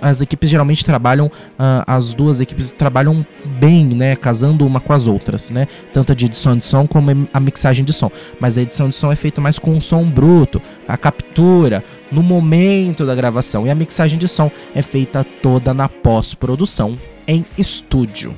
As 0.00 0.20
equipes 0.20 0.48
geralmente 0.48 0.84
trabalham, 0.84 1.26
uh, 1.26 1.84
as 1.86 2.14
duas 2.14 2.40
equipes 2.40 2.72
trabalham 2.72 3.24
bem, 3.60 3.86
né? 3.86 4.16
Casando 4.16 4.66
uma 4.66 4.80
com 4.80 4.92
as 4.92 5.06
outras, 5.06 5.50
né? 5.50 5.66
Tanto 5.92 6.12
a 6.12 6.14
de 6.14 6.26
edição 6.26 6.56
de 6.56 6.64
som 6.64 6.86
como 6.86 7.10
a 7.32 7.40
mixagem 7.40 7.84
de 7.84 7.92
som. 7.92 8.10
Mas 8.40 8.56
a 8.56 8.62
edição 8.62 8.88
de 8.88 8.96
som 8.96 9.12
é 9.12 9.16
feita 9.16 9.40
mais 9.40 9.58
com 9.58 9.76
o 9.76 9.82
som 9.82 10.04
bruto, 10.04 10.60
a 10.88 10.96
captura 10.96 11.84
no 12.10 12.22
momento 12.22 13.04
da 13.04 13.14
gravação 13.14 13.66
e 13.66 13.70
a 13.70 13.74
mixagem 13.74 14.18
de 14.18 14.28
som 14.28 14.50
é 14.74 14.82
feita 14.82 15.24
toda 15.42 15.74
na 15.74 15.88
pós-produção 15.88 16.98
em 17.26 17.44
estúdio. 17.58 18.34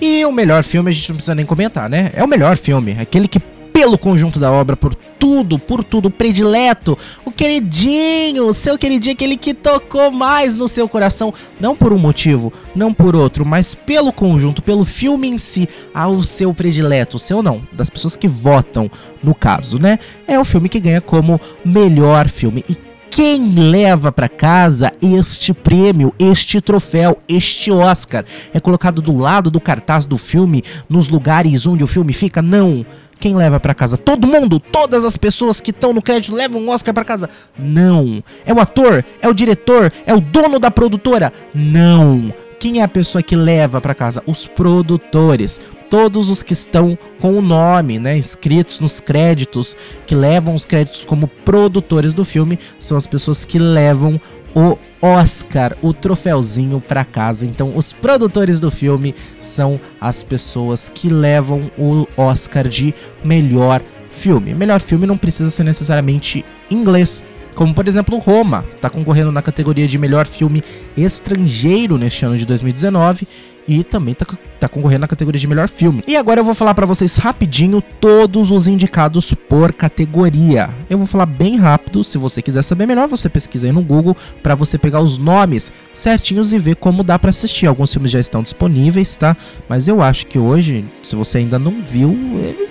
E 0.00 0.24
o 0.24 0.32
melhor 0.32 0.62
filme 0.62 0.90
a 0.90 0.92
gente 0.92 1.08
não 1.08 1.16
precisa 1.16 1.34
nem 1.34 1.46
comentar, 1.46 1.88
né? 1.88 2.10
É 2.14 2.22
o 2.22 2.28
melhor 2.28 2.56
filme, 2.56 2.96
aquele 2.98 3.28
que 3.28 3.40
pelo 3.76 3.98
conjunto 3.98 4.38
da 4.38 4.50
obra, 4.50 4.74
por 4.74 4.94
tudo, 4.94 5.58
por 5.58 5.84
tudo, 5.84 6.10
predileto, 6.10 6.96
o 7.26 7.30
queridinho, 7.30 8.46
o 8.46 8.52
seu 8.54 8.78
queridinho, 8.78 9.12
aquele 9.12 9.36
que 9.36 9.52
tocou 9.52 10.10
mais 10.10 10.56
no 10.56 10.66
seu 10.66 10.88
coração, 10.88 11.30
não 11.60 11.76
por 11.76 11.92
um 11.92 11.98
motivo, 11.98 12.50
não 12.74 12.94
por 12.94 13.14
outro, 13.14 13.44
mas 13.44 13.74
pelo 13.74 14.14
conjunto, 14.14 14.62
pelo 14.62 14.86
filme 14.86 15.28
em 15.28 15.36
si, 15.36 15.68
ao 15.92 16.22
seu 16.22 16.54
predileto, 16.54 17.18
o 17.18 17.20
seu 17.20 17.42
não, 17.42 17.68
das 17.70 17.90
pessoas 17.90 18.16
que 18.16 18.26
votam, 18.26 18.90
no 19.22 19.34
caso, 19.34 19.78
né? 19.78 19.98
É 20.26 20.40
o 20.40 20.44
filme 20.44 20.70
que 20.70 20.80
ganha 20.80 21.02
como 21.02 21.38
melhor 21.62 22.30
filme. 22.30 22.64
E 22.66 22.74
quem 23.10 23.54
leva 23.54 24.12
para 24.12 24.28
casa 24.28 24.92
este 25.00 25.52
prêmio, 25.52 26.14
este 26.18 26.60
troféu, 26.60 27.18
este 27.28 27.70
Oscar? 27.70 28.24
É 28.52 28.60
colocado 28.60 29.00
do 29.00 29.16
lado 29.16 29.50
do 29.50 29.60
cartaz 29.60 30.04
do 30.04 30.16
filme, 30.16 30.62
nos 30.88 31.08
lugares 31.08 31.66
onde 31.66 31.84
o 31.84 31.86
filme 31.86 32.12
fica? 32.12 32.42
Não 32.42 32.84
quem 33.18 33.34
leva 33.34 33.58
para 33.58 33.74
casa? 33.74 33.96
Todo 33.96 34.26
mundo, 34.26 34.60
todas 34.60 35.04
as 35.04 35.16
pessoas 35.16 35.60
que 35.60 35.70
estão 35.70 35.92
no 35.92 36.02
crédito 36.02 36.34
levam 36.34 36.62
um 36.62 36.70
Oscar 36.70 36.92
para 36.92 37.04
casa? 37.04 37.30
Não. 37.58 38.22
É 38.44 38.52
o 38.52 38.60
ator? 38.60 39.04
É 39.20 39.28
o 39.28 39.34
diretor? 39.34 39.92
É 40.04 40.14
o 40.14 40.20
dono 40.20 40.58
da 40.58 40.70
produtora? 40.70 41.32
Não. 41.54 42.32
Quem 42.58 42.80
é 42.80 42.82
a 42.82 42.88
pessoa 42.88 43.22
que 43.22 43.36
leva 43.36 43.80
para 43.80 43.94
casa? 43.94 44.22
Os 44.26 44.46
produtores. 44.46 45.60
Todos 45.90 46.30
os 46.30 46.42
que 46.42 46.52
estão 46.52 46.98
com 47.20 47.34
o 47.38 47.42
nome, 47.42 47.98
né, 47.98 48.18
escritos 48.18 48.80
nos 48.80 48.98
créditos, 48.98 49.76
que 50.06 50.14
levam 50.14 50.54
os 50.54 50.66
créditos 50.66 51.04
como 51.04 51.28
produtores 51.28 52.12
do 52.12 52.24
filme, 52.24 52.58
são 52.78 52.96
as 52.96 53.06
pessoas 53.06 53.44
que 53.44 53.58
levam 53.58 54.20
o 54.54 54.78
Oscar, 55.02 55.76
o 55.82 55.92
troféuzinho 55.92 56.80
para 56.80 57.04
casa. 57.04 57.44
Então, 57.44 57.76
os 57.76 57.92
produtores 57.92 58.58
do 58.58 58.70
filme 58.70 59.14
são 59.38 59.78
as 60.00 60.22
pessoas 60.22 60.88
que 60.88 61.10
levam 61.10 61.70
o 61.78 62.08
Oscar 62.16 62.66
de 62.66 62.94
melhor 63.22 63.82
filme. 64.10 64.54
Melhor 64.54 64.80
filme 64.80 65.06
não 65.06 65.18
precisa 65.18 65.50
ser 65.50 65.62
necessariamente 65.62 66.42
inglês. 66.70 67.22
Como 67.56 67.74
por 67.74 67.88
exemplo 67.88 68.18
Roma, 68.18 68.66
está 68.74 68.90
concorrendo 68.90 69.32
na 69.32 69.40
categoria 69.40 69.88
de 69.88 69.96
melhor 69.96 70.26
filme 70.26 70.62
estrangeiro 70.94 71.96
neste 71.96 72.22
ano 72.24 72.36
de 72.36 72.44
2019 72.44 73.26
e 73.66 73.82
também 73.82 74.12
está 74.12 74.26
tá 74.60 74.68
concorrendo 74.68 75.00
na 75.00 75.08
categoria 75.08 75.40
de 75.40 75.46
melhor 75.46 75.66
filme. 75.66 76.02
E 76.06 76.18
agora 76.18 76.38
eu 76.38 76.44
vou 76.44 76.54
falar 76.54 76.74
para 76.74 76.84
vocês 76.84 77.16
rapidinho 77.16 77.80
todos 77.80 78.50
os 78.50 78.68
indicados 78.68 79.32
por 79.32 79.72
categoria. 79.72 80.68
Eu 80.88 80.98
vou 80.98 81.06
falar 81.06 81.24
bem 81.24 81.56
rápido, 81.56 82.04
se 82.04 82.18
você 82.18 82.42
quiser 82.42 82.62
saber 82.62 82.86
melhor, 82.86 83.08
você 83.08 83.28
pesquisa 83.28 83.66
aí 83.66 83.72
no 83.72 83.82
Google 83.82 84.14
para 84.42 84.54
você 84.54 84.76
pegar 84.76 85.00
os 85.00 85.16
nomes 85.16 85.72
certinhos 85.94 86.52
e 86.52 86.58
ver 86.58 86.76
como 86.76 87.02
dá 87.02 87.18
para 87.18 87.30
assistir. 87.30 87.66
Alguns 87.66 87.90
filmes 87.90 88.12
já 88.12 88.20
estão 88.20 88.42
disponíveis, 88.42 89.16
tá? 89.16 89.34
Mas 89.66 89.88
eu 89.88 90.02
acho 90.02 90.26
que 90.26 90.38
hoje, 90.38 90.84
se 91.02 91.16
você 91.16 91.38
ainda 91.38 91.58
não 91.58 91.82
viu, 91.82 92.08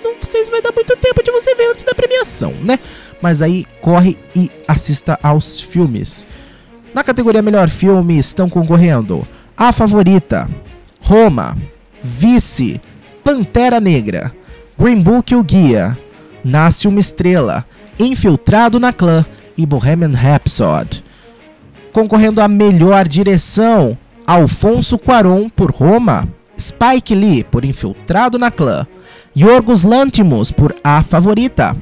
não 0.02 0.16
vocês 0.26 0.50
vai 0.50 0.60
dar 0.60 0.72
muito 0.72 0.96
tempo 0.96 1.22
de 1.22 1.30
você 1.30 1.54
ver 1.54 1.70
antes 1.70 1.84
da 1.84 1.94
premiação, 1.94 2.52
né? 2.60 2.78
Mas 3.20 3.42
aí 3.42 3.66
corre 3.80 4.18
e 4.34 4.50
assista 4.68 5.18
aos 5.22 5.60
filmes. 5.60 6.26
Na 6.94 7.04
categoria 7.04 7.42
Melhor 7.42 7.68
Filme 7.68 8.18
estão 8.18 8.48
concorrendo 8.48 9.26
A 9.56 9.72
Favorita, 9.72 10.48
Roma, 11.00 11.56
Vice, 12.02 12.80
Pantera 13.22 13.80
Negra, 13.80 14.32
Green 14.78 15.00
Book 15.00 15.34
o 15.34 15.42
Guia, 15.42 15.96
Nasce 16.44 16.86
uma 16.86 17.00
Estrela, 17.00 17.66
Infiltrado 17.98 18.78
na 18.78 18.92
Clã 18.92 19.24
e 19.56 19.66
Bohemian 19.66 20.12
Rhapsody. 20.12 21.02
Concorrendo 21.92 22.40
a 22.40 22.48
melhor 22.48 23.08
direção, 23.08 23.96
Alfonso 24.26 24.98
Cuarón 24.98 25.48
por 25.48 25.70
Roma, 25.70 26.28
Spike 26.58 27.14
Lee 27.14 27.44
por 27.44 27.64
Infiltrado 27.64 28.38
na 28.38 28.50
Clã, 28.50 28.86
Yorgos 29.36 29.82
Lantimos 29.82 30.50
por 30.50 30.74
A 30.82 31.02
Favorita, 31.02 31.76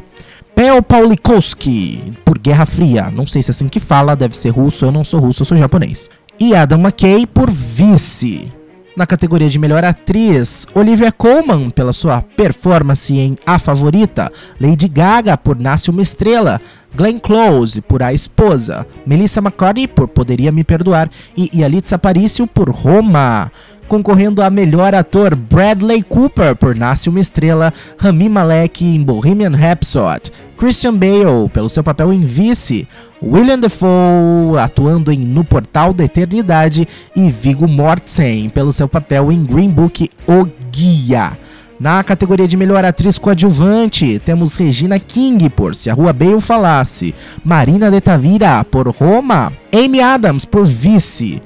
Pel 0.55 0.83
Paulikowski 0.83 2.13
por 2.25 2.39
Guerra 2.39 2.65
Fria, 2.65 3.11
não 3.11 3.27
sei 3.27 3.43
se 3.43 3.51
é 3.51 3.53
assim 3.53 3.69
que 3.69 3.81
fala, 3.81 4.15
deve 4.15 4.37
ser 4.37 4.51
russo, 4.51 4.85
eu 4.85 4.93
não 4.93 5.03
sou 5.03 5.19
russo, 5.19 5.43
eu 5.43 5.47
sou 5.47 5.59
japonês, 5.59 6.09
e 6.39 6.55
Adam 6.55 6.81
McKay 6.81 7.27
por 7.27 7.51
Vice. 7.51 8.53
Na 8.97 9.05
categoria 9.05 9.49
de 9.49 9.59
melhor 9.59 9.85
atriz, 9.85 10.69
Olivia 10.73 11.11
Colman 11.11 11.69
pela 11.69 11.93
sua 11.93 12.23
performance 12.23 13.13
em 13.13 13.37
A 13.45 13.59
Favorita, 13.59 14.31
Lady 14.61 14.87
Gaga 14.87 15.37
por 15.37 15.59
Nasce 15.59 15.91
uma 15.91 16.01
Estrela, 16.01 16.61
Glenn 16.95 17.19
Close 17.19 17.81
por 17.81 18.05
A 18.05 18.13
Esposa, 18.13 18.87
Melissa 19.05 19.41
McCarthy 19.41 19.89
por 19.89 20.07
Poderia 20.07 20.53
Me 20.53 20.63
Perdoar. 20.63 21.11
E 21.37 21.51
Yalitza 21.53 21.97
Aparicio 21.97 22.47
por 22.47 22.71
Roma. 22.71 23.51
Concorrendo 23.95 24.43
a 24.43 24.51
melhor 24.51 24.93
ator, 24.93 25.37
Bradley 25.37 26.03
Cooper 26.03 26.57
por 26.57 26.75
Nasce 26.75 27.09
uma 27.09 27.21
Estrela, 27.21 27.73
Rami 27.97 28.29
Malek 28.29 28.85
em 28.85 29.01
Bohemian 29.01 29.53
Rhapsody, 29.55 30.33
Christian 30.59 30.95
Bale 30.97 31.49
pelo 31.53 31.69
seu 31.69 31.85
papel 31.85 32.13
em 32.13 32.25
Vice, 32.25 32.89
William 33.23 33.57
Defoe 33.57 34.59
atuando 34.61 35.13
em 35.13 35.19
No 35.21 35.45
Portal 35.45 35.93
da 35.93 36.03
Eternidade 36.03 36.89
e 37.15 37.31
Viggo 37.31 37.69
Mortensen 37.69 38.49
pelo 38.49 38.73
seu 38.73 38.89
papel 38.89 39.31
em 39.31 39.45
Green 39.45 39.71
Book 39.71 40.11
O 40.27 40.45
Guia. 40.73 41.39
Na 41.79 42.03
categoria 42.03 42.49
de 42.49 42.57
melhor 42.57 42.85
atriz 42.85 43.17
coadjuvante, 43.17 44.21
temos 44.25 44.57
Regina 44.57 44.99
King 44.99 45.49
por 45.51 45.73
Se 45.77 45.89
a 45.89 45.95
Rua 45.95 46.13
Bale 46.13 46.41
Falasse, 46.41 47.15
Marina 47.45 47.93
de 47.93 48.01
Tavira 48.01 48.65
por 48.65 48.89
Roma, 48.89 49.53
Amy 49.73 50.01
Adams 50.01 50.45
por 50.45 50.67
Vice, 50.67 51.41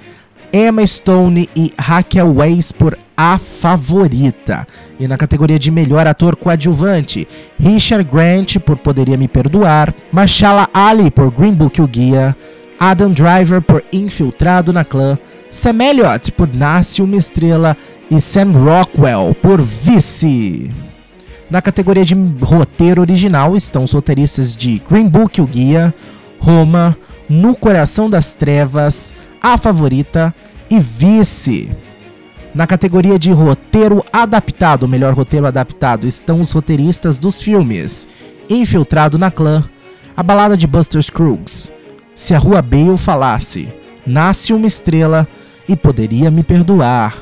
Emma 0.53 0.87
Stone 0.87 1.49
e 1.55 1.73
Raquel 1.79 2.35
Weisz 2.37 2.73
por 2.73 2.99
A 3.17 3.39
Favorita. 3.39 4.67
E 4.99 5.07
na 5.07 5.17
categoria 5.17 5.59
de 5.59 5.71
melhor 5.71 6.07
ator 6.07 6.37
coadjuvante, 6.37 7.29
Richard 7.59 8.05
Grant 8.05 8.59
por 8.59 8.77
Poderia 8.77 9.17
Me 9.17 9.29
Perdoar, 9.29 9.95
Marshala 10.11 10.69
Ali 10.73 11.11
por 11.11 11.31
Green 11.31 11.55
Book 11.55 11.81
O 11.81 11.87
Guia, 11.87 12.37
Adam 12.79 13.11
Driver 13.11 13.61
por 13.61 13.85
Infiltrado 13.93 14.73
na 14.73 14.85
Clã, 14.85 15.19
Sam 15.51 15.83
Elliott 15.83 16.33
por 16.33 16.49
Nasce 16.55 17.03
Uma 17.03 17.17
Estrela 17.17 17.77
e 18.11 18.21
Sam 18.21 18.53
Rockwell 18.53 19.37
por 19.41 19.61
Vice. 19.61 20.71
Na 21.51 21.63
categoria 21.63 22.05
de 22.05 22.15
roteiro 22.43 23.01
original 23.01 23.57
estão 23.57 23.83
os 23.85 23.93
roteiristas 23.93 24.57
de 24.57 24.83
Green 24.89 25.09
Book 25.09 25.41
O 25.41 25.47
Guia, 25.47 25.95
Roma, 26.39 26.97
No 27.29 27.55
Coração 27.55 28.09
das 28.09 28.35
Trevas, 28.35 29.15
a 29.43 29.57
Favorita 29.57 30.35
e 30.71 30.79
Vice. 30.79 31.71
Na 32.55 32.67
categoria 32.67 33.19
de 33.19 33.31
roteiro 33.31 34.05
adaptado, 34.13 34.89
melhor 34.89 35.15
roteiro 35.15 35.47
adaptado, 35.47 36.07
estão 36.07 36.41
os 36.41 36.51
roteiristas 36.53 37.19
dos 37.19 37.41
filmes 37.41 38.09
Infiltrado 38.51 39.19
na 39.19 39.31
Clã, 39.31 39.63
A 40.17 40.23
Balada 40.23 40.57
de 40.57 40.67
Buster 40.67 41.03
Scruggs, 41.03 41.73
Se 42.15 42.35
a 42.35 42.39
Rua 42.39 42.63
Bale 42.63 42.97
Falasse, 42.97 43.69
Nasce 44.07 44.53
uma 44.53 44.67
Estrela 44.67 45.29
e 45.69 45.77
Poderia 45.77 46.31
Me 46.31 46.43
Perdoar. 46.43 47.15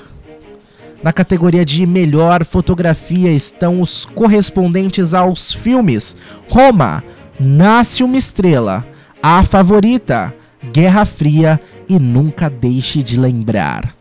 Na 1.02 1.12
categoria 1.12 1.64
de 1.64 1.84
melhor 1.84 2.44
fotografia 2.44 3.30
estão 3.30 3.80
os 3.80 4.06
correspondentes 4.06 5.12
aos 5.12 5.52
filmes 5.52 6.16
Roma, 6.48 7.04
Nasce 7.38 8.02
uma 8.02 8.16
Estrela, 8.16 8.86
A 9.22 9.44
Favorita, 9.44 10.32
Guerra 10.72 11.04
Fria 11.04 11.60
e 11.88 11.98
Nunca 11.98 12.48
Deixe 12.48 13.02
de 13.02 13.18
Lembrar. 13.18 13.94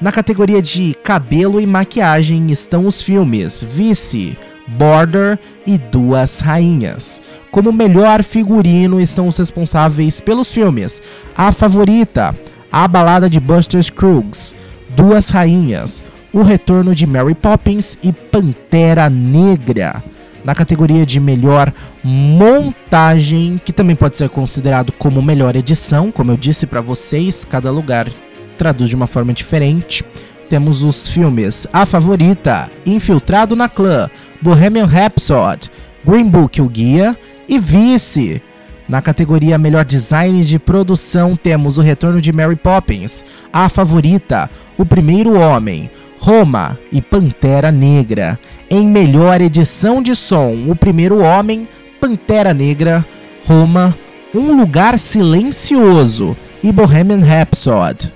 Na 0.00 0.10
categoria 0.10 0.60
de 0.60 0.94
cabelo 1.04 1.60
e 1.60 1.66
maquiagem 1.66 2.50
estão 2.50 2.86
os 2.86 3.00
filmes 3.00 3.62
Vice, 3.62 4.36
Border 4.66 5.38
e 5.66 5.78
Duas 5.78 6.40
Rainhas. 6.40 7.22
Como 7.50 7.72
melhor 7.72 8.22
figurino 8.22 9.00
estão 9.00 9.28
os 9.28 9.36
responsáveis 9.36 10.20
pelos 10.20 10.52
filmes 10.52 11.02
A 11.36 11.52
Favorita, 11.52 12.34
A 12.70 12.88
Balada 12.88 13.30
de 13.30 13.38
Buster 13.38 13.82
Scruggs, 13.82 14.56
Duas 14.90 15.30
Rainhas, 15.30 16.02
O 16.32 16.42
Retorno 16.42 16.94
de 16.94 17.06
Mary 17.06 17.34
Poppins 17.34 17.98
e 18.02 18.12
Pantera 18.12 19.08
Negra 19.08 20.02
na 20.44 20.54
categoria 20.54 21.06
de 21.06 21.20
melhor 21.20 21.72
montagem, 22.02 23.60
que 23.64 23.72
também 23.72 23.96
pode 23.96 24.16
ser 24.16 24.28
considerado 24.28 24.92
como 24.92 25.22
melhor 25.22 25.54
edição, 25.56 26.10
como 26.10 26.32
eu 26.32 26.36
disse 26.36 26.66
para 26.66 26.80
vocês, 26.80 27.44
cada 27.44 27.70
lugar 27.70 28.08
traduz 28.58 28.88
de 28.88 28.96
uma 28.96 29.06
forma 29.06 29.32
diferente. 29.32 30.04
Temos 30.48 30.82
os 30.82 31.08
filmes 31.08 31.66
A 31.72 31.86
Favorita, 31.86 32.70
Infiltrado 32.84 33.56
na 33.56 33.68
Clã, 33.68 34.10
Bohemian 34.40 34.86
Rhapsody, 34.86 35.70
Green 36.04 36.28
Book 36.28 36.60
O 36.60 36.68
Guia 36.68 37.16
e 37.48 37.58
Vice. 37.58 38.42
Na 38.88 39.00
categoria 39.00 39.56
Melhor 39.56 39.84
Design 39.84 40.42
de 40.44 40.58
Produção 40.58 41.36
temos 41.36 41.78
O 41.78 41.80
Retorno 41.80 42.20
de 42.20 42.32
Mary 42.32 42.56
Poppins, 42.56 43.24
A 43.52 43.68
Favorita, 43.68 44.50
O 44.76 44.84
Primeiro 44.84 45.38
Homem, 45.38 45.90
Roma 46.22 46.78
e 46.92 47.02
Pantera 47.02 47.72
Negra. 47.72 48.38
Em 48.70 48.86
melhor 48.86 49.40
edição 49.40 50.00
de 50.00 50.14
som, 50.14 50.54
O 50.68 50.76
Primeiro 50.76 51.20
Homem, 51.20 51.66
Pantera 52.00 52.54
Negra, 52.54 53.04
Roma, 53.44 53.92
Um 54.32 54.56
Lugar 54.56 55.00
Silencioso 55.00 56.36
e 56.62 56.70
Bohemian 56.70 57.18
Rhapsody. 57.18 58.12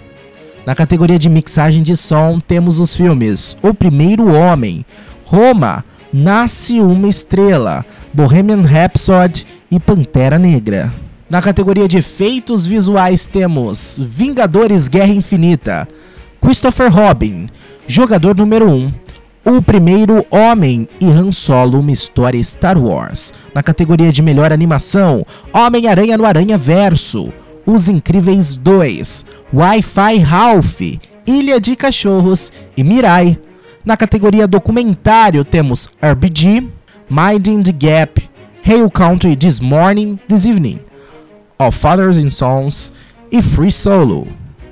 Na 0.65 0.73
categoria 0.73 1.19
de 1.19 1.29
mixagem 1.29 1.83
de 1.83 1.97
som, 1.97 2.39
temos 2.39 2.79
os 2.79 2.95
filmes 2.95 3.57
O 3.61 3.75
Primeiro 3.75 4.33
Homem, 4.33 4.87
Roma, 5.25 5.85
Nasce 6.13 6.81
uma 6.81 7.09
Estrela, 7.09 7.85
Bohemian 8.13 8.63
Rhapsody 8.63 9.45
e 9.69 9.81
Pantera 9.81 10.39
Negra. 10.39 10.93
Na 11.29 11.43
categoria 11.43 11.89
de 11.89 11.99
efeitos 11.99 12.69
visuais, 12.69 13.27
temos 13.27 14.01
Vingadores 14.01 14.87
Guerra 14.87 15.13
Infinita, 15.13 15.89
Christopher 16.41 16.93
Robin, 16.93 17.49
Jogador 17.89 18.37
número 18.37 18.69
1. 18.69 18.93
O 19.45 19.63
Primeiro 19.63 20.27
Homem 20.29 20.89
e 21.01 21.07
Han 21.09 21.31
Solo, 21.31 21.79
uma 21.79 21.93
história 21.93 22.43
Star 22.43 22.77
Wars. 22.77 23.33
Na 23.55 23.63
categoria 23.63 24.11
de 24.11 24.23
melhor 24.23 24.53
animação, 24.53 25.25
Homem-Aranha 25.53 26.19
no 26.19 26.27
Aranha 26.27 26.59
Verso. 26.59 27.33
Os 27.65 27.89
Incríveis 27.89 28.57
2. 28.57 29.25
Wi-Fi 29.55 30.19
Ralph. 30.19 30.81
Ilha 31.25 31.61
de 31.61 31.77
Cachorros 31.77 32.53
e 32.77 32.83
Mirai. 32.83 33.39
Na 33.85 33.97
categoria 33.97 34.49
documentário 34.49 35.45
temos 35.45 35.89
RBG, 36.03 36.67
Minding 37.09 37.63
the 37.63 37.73
Gap, 37.73 38.21
Hail 38.65 38.91
Country 38.91 39.37
This 39.37 39.61
Morning, 39.61 40.19
This 40.29 40.45
Evening, 40.45 40.81
All 41.57 41.71
Fathers 41.71 42.17
and 42.17 42.31
Sons 42.31 42.93
e 43.31 43.41
Free 43.41 43.71
Solo. 43.71 44.27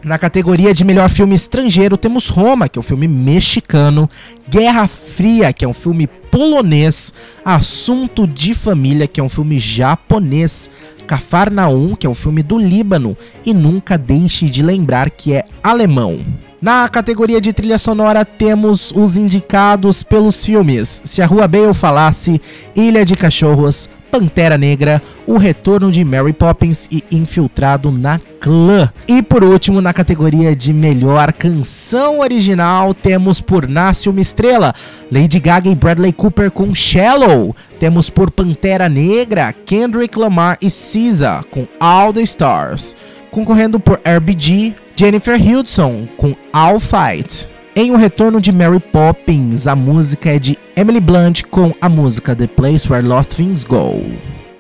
Na 0.05 0.19
categoria 0.19 0.75
de 0.75 0.85
melhor 0.85 1.09
filme 1.09 1.35
estrangeiro, 1.35 1.97
temos 1.97 2.29
Roma, 2.29 2.69
que 2.69 2.79
é 2.79 2.81
um 2.81 2.83
filme 2.83 3.09
mexicano, 3.09 4.09
Guerra 4.47 4.87
Fria, 4.87 5.51
que 5.51 5.65
é 5.65 5.69
um 5.69 5.73
filme 5.73 6.07
polonês, 6.07 7.15
Assunto 7.43 8.27
de 8.27 8.53
Família, 8.53 9.07
que 9.07 9.19
é 9.19 9.25
um 9.25 9.31
filme 9.31 9.59
japonês, 9.59 10.71
Cafarnaum, 11.07 11.97
que 11.97 12.07
é 12.07 12.11
um 12.11 12.15
filme 12.15 12.43
do 12.43 12.59
Líbano, 12.59 13.17
e 13.47 13.55
Nunca 13.55 13.97
Deixe 13.97 14.51
de 14.51 14.63
Lembrar, 14.63 15.09
que 15.09 15.33
é 15.33 15.47
alemão. 15.63 16.21
Na 16.61 16.87
categoria 16.87 17.41
de 17.41 17.55
trilha 17.55 17.79
sonora 17.79 18.27
temos 18.27 18.93
os 18.95 19.17
indicados 19.17 20.03
pelos 20.03 20.43
filmes 20.43 21.03
Se 21.05 21.21
a 21.21 21.27
Rua 21.27 21.47
Bale 21.47 21.75
Falasse, 21.75 22.41
Ilha 22.75 23.05
de 23.05 23.17
Cachorros, 23.17 23.89
Pantera 24.15 24.57
Negra, 24.57 25.03
O 25.27 25.39
Retorno 25.39 25.91
de 25.91 26.05
Mary 26.05 26.33
Poppins 26.33 26.87
e 26.89 27.03
Infiltrado 27.11 27.91
na 27.91 28.21
Clã. 28.39 28.89
E 29.09 29.21
por 29.21 29.43
último, 29.43 29.81
na 29.81 29.93
categoria 29.93 30.55
de 30.55 30.73
melhor 30.73 31.33
canção 31.33 32.21
original, 32.21 32.95
temos 32.95 33.41
por 33.41 33.67
Nasce 33.67 34.09
uma 34.09 34.21
Estrela, 34.21 34.73
Lady 35.11 35.41
Gaga 35.41 35.69
e 35.69 35.75
Bradley 35.75 36.13
Cooper 36.13 36.53
com 36.53 36.73
Shallow. 36.73 37.57
Temos 37.81 38.09
por 38.09 38.31
Pantera 38.31 38.89
Negra, 38.89 39.53
Kendrick 39.53 40.17
Lamar 40.17 40.59
e 40.63 40.71
SZA 40.71 41.45
com 41.51 41.67
All 41.81 42.13
the 42.13 42.23
Stars. 42.23 42.97
Concorrendo 43.33 43.81
por 43.81 44.01
RBG, 44.05 44.77
Jennifer 44.95 45.41
Hudson 45.43 46.07
com 46.17 46.37
All 46.53 46.79
Fight. 46.79 47.53
Em 47.77 47.91
O 47.91 47.97
Retorno 47.97 48.41
de 48.41 48.53
Mary 48.53 48.79
Poppins, 48.79 49.67
a 49.67 49.75
música 49.75 50.31
é 50.31 50.39
de 50.39 50.57
Emily 50.77 51.01
Blunt 51.01 51.43
com 51.51 51.75
a 51.81 51.89
música 51.89 52.37
The 52.37 52.47
Place 52.47 52.89
Where 52.89 53.05
Lost 53.05 53.35
Things 53.35 53.65
Go. 53.65 54.01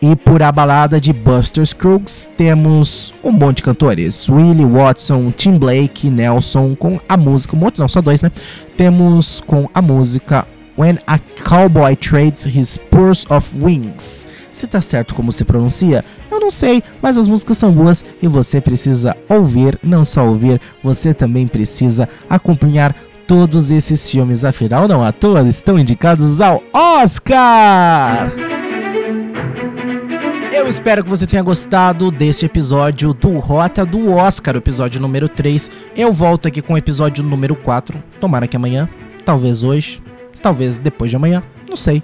E 0.02 0.16
por 0.16 0.42
a 0.42 0.50
balada 0.50 1.00
de 1.00 1.12
Buster 1.12 1.64
Scruggs, 1.64 2.28
temos 2.36 3.14
um 3.22 3.30
monte 3.30 3.58
de 3.58 3.62
cantores. 3.62 4.28
Willie 4.28 4.64
Watson, 4.64 5.30
Tim 5.30 5.58
Blake, 5.58 6.10
Nelson 6.10 6.74
com 6.74 6.98
a 7.08 7.16
música, 7.16 7.54
um 7.54 7.60
monte 7.60 7.78
não, 7.78 7.86
só 7.86 8.02
dois, 8.02 8.20
né? 8.20 8.32
Temos 8.76 9.40
com 9.40 9.68
a 9.72 9.80
música 9.80 10.44
When 10.76 10.98
a 11.06 11.16
Cowboy 11.48 11.94
Trades 11.94 12.46
His 12.46 12.76
Purse 12.76 13.24
of 13.32 13.54
Wings. 13.62 14.26
Se 14.50 14.66
tá 14.66 14.82
certo 14.82 15.14
como 15.14 15.30
se 15.30 15.44
pronuncia, 15.44 16.04
não 16.44 16.50
sei, 16.50 16.82
mas 17.00 17.16
as 17.16 17.26
músicas 17.26 17.56
são 17.56 17.72
boas 17.72 18.04
e 18.20 18.28
você 18.28 18.60
precisa 18.60 19.16
ouvir, 19.30 19.78
não 19.82 20.04
só 20.04 20.26
ouvir, 20.26 20.60
você 20.82 21.14
também 21.14 21.46
precisa 21.46 22.06
acompanhar 22.28 22.94
todos 23.26 23.70
esses 23.70 24.10
filmes, 24.10 24.44
afinal 24.44 24.86
não 24.86 25.02
à 25.02 25.10
toa 25.10 25.40
estão 25.48 25.78
indicados 25.78 26.42
ao 26.42 26.62
Oscar! 26.70 28.30
Eu 30.52 30.68
espero 30.68 31.02
que 31.02 31.08
você 31.08 31.26
tenha 31.26 31.42
gostado 31.42 32.10
desse 32.10 32.44
episódio 32.44 33.14
do 33.14 33.38
Rota 33.38 33.86
do 33.86 34.12
Oscar, 34.12 34.56
episódio 34.56 35.00
número 35.00 35.30
3. 35.30 35.70
Eu 35.96 36.12
volto 36.12 36.46
aqui 36.46 36.60
com 36.60 36.74
o 36.74 36.78
episódio 36.78 37.24
número 37.24 37.56
4, 37.56 38.02
tomara 38.20 38.46
que 38.46 38.56
amanhã, 38.56 38.86
talvez 39.24 39.62
hoje, 39.62 40.02
talvez 40.42 40.76
depois 40.76 41.10
de 41.10 41.16
amanhã, 41.16 41.42
não 41.66 41.76
sei. 41.76 42.02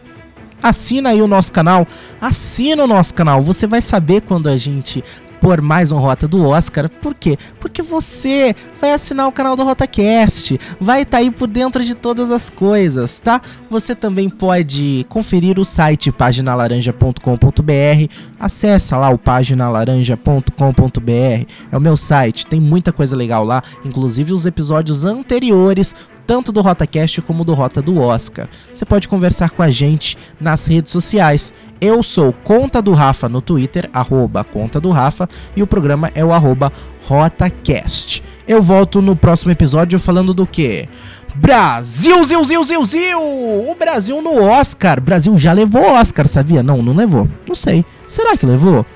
Assina 0.62 1.10
aí 1.10 1.22
o 1.22 1.26
nosso 1.26 1.52
canal, 1.52 1.86
assina 2.20 2.84
o 2.84 2.86
nosso 2.86 3.14
canal, 3.14 3.40
você 3.40 3.66
vai 3.66 3.80
saber 3.80 4.22
quando 4.22 4.48
a 4.48 4.56
gente 4.56 5.02
por 5.40 5.60
mais 5.60 5.90
um 5.90 5.98
Rota 5.98 6.28
do 6.28 6.46
Oscar. 6.46 6.88
Por 6.88 7.14
quê? 7.14 7.36
Porque 7.58 7.82
você 7.82 8.54
vai 8.80 8.92
assinar 8.92 9.26
o 9.26 9.32
canal 9.32 9.56
do 9.56 9.64
RotaCast, 9.64 10.60
vai 10.80 11.02
estar 11.02 11.16
tá 11.16 11.22
aí 11.22 11.30
por 11.30 11.48
dentro 11.48 11.82
de 11.82 11.94
todas 11.94 12.30
as 12.30 12.50
coisas, 12.50 13.18
tá? 13.18 13.40
Você 13.70 13.94
também 13.94 14.28
pode 14.28 15.06
conferir 15.08 15.58
o 15.58 15.64
site 15.64 16.12
paginalaranja.com.br. 16.12 18.12
Acessa 18.38 18.98
lá 18.98 19.10
o 19.10 19.18
paginalaranja.com.br. 19.18 21.46
É 21.72 21.76
o 21.76 21.80
meu 21.80 21.96
site, 21.96 22.46
tem 22.46 22.60
muita 22.60 22.92
coisa 22.92 23.16
legal 23.16 23.44
lá, 23.44 23.62
inclusive 23.84 24.32
os 24.32 24.46
episódios 24.46 25.04
anteriores 25.04 25.94
tanto 26.30 26.52
do 26.52 26.60
RotaCast 26.60 27.22
como 27.22 27.44
do 27.44 27.54
Rota 27.54 27.82
do 27.82 28.00
Oscar. 28.00 28.46
Você 28.72 28.84
pode 28.84 29.08
conversar 29.08 29.50
com 29.50 29.64
a 29.64 29.68
gente 29.68 30.16
nas 30.40 30.64
redes 30.64 30.92
sociais. 30.92 31.52
Eu 31.80 32.04
sou 32.04 32.32
Conta 32.32 32.80
do 32.80 32.92
Rafa 32.92 33.28
no 33.28 33.40
Twitter, 33.40 33.90
arroba 33.92 34.44
Conta 34.44 34.80
do 34.80 34.92
Rafa, 34.92 35.28
e 35.56 35.62
o 35.62 35.66
programa 35.66 36.08
é 36.14 36.24
o 36.24 36.32
arroba 36.32 36.72
RotaCast. 37.04 38.22
Eu 38.46 38.62
volto 38.62 39.02
no 39.02 39.16
próximo 39.16 39.50
episódio 39.50 39.98
falando 39.98 40.32
do 40.32 40.46
que? 40.46 40.88
Brasil, 41.34 42.22
Zil, 42.22 42.44
Zil, 42.44 42.62
Zil, 42.62 42.84
Zil! 42.84 43.20
O 43.68 43.74
Brasil 43.76 44.22
no 44.22 44.40
Oscar. 44.40 45.00
Brasil 45.00 45.36
já 45.36 45.52
levou 45.52 45.82
Oscar, 45.82 46.28
sabia? 46.28 46.62
Não, 46.62 46.80
não 46.80 46.94
levou. 46.94 47.28
Não 47.44 47.56
sei. 47.56 47.84
Será 48.06 48.36
que 48.36 48.46
levou? 48.46 48.86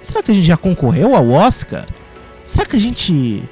Será 0.00 0.22
que 0.22 0.30
a 0.30 0.34
gente 0.34 0.46
já 0.46 0.56
concorreu 0.56 1.14
ao 1.14 1.28
Oscar? 1.32 1.84
Será 2.42 2.64
que 2.64 2.76
a 2.76 2.80
gente 2.80 3.42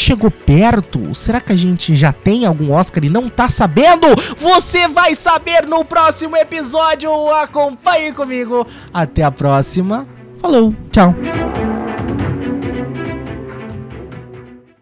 chegou 0.00 0.30
perto? 0.30 1.14
Será 1.14 1.40
que 1.40 1.52
a 1.52 1.56
gente 1.56 1.94
já 1.94 2.12
tem 2.12 2.46
algum 2.46 2.72
Oscar 2.72 3.04
e 3.04 3.10
não 3.10 3.28
tá 3.28 3.48
sabendo? 3.48 4.08
Você 4.36 4.88
vai 4.88 5.14
saber 5.14 5.66
no 5.66 5.84
próximo 5.84 6.36
episódio. 6.36 7.10
Acompanhe 7.34 8.12
comigo. 8.12 8.66
Até 8.92 9.22
a 9.22 9.30
próxima. 9.30 10.06
Falou, 10.38 10.74
tchau. 10.90 11.14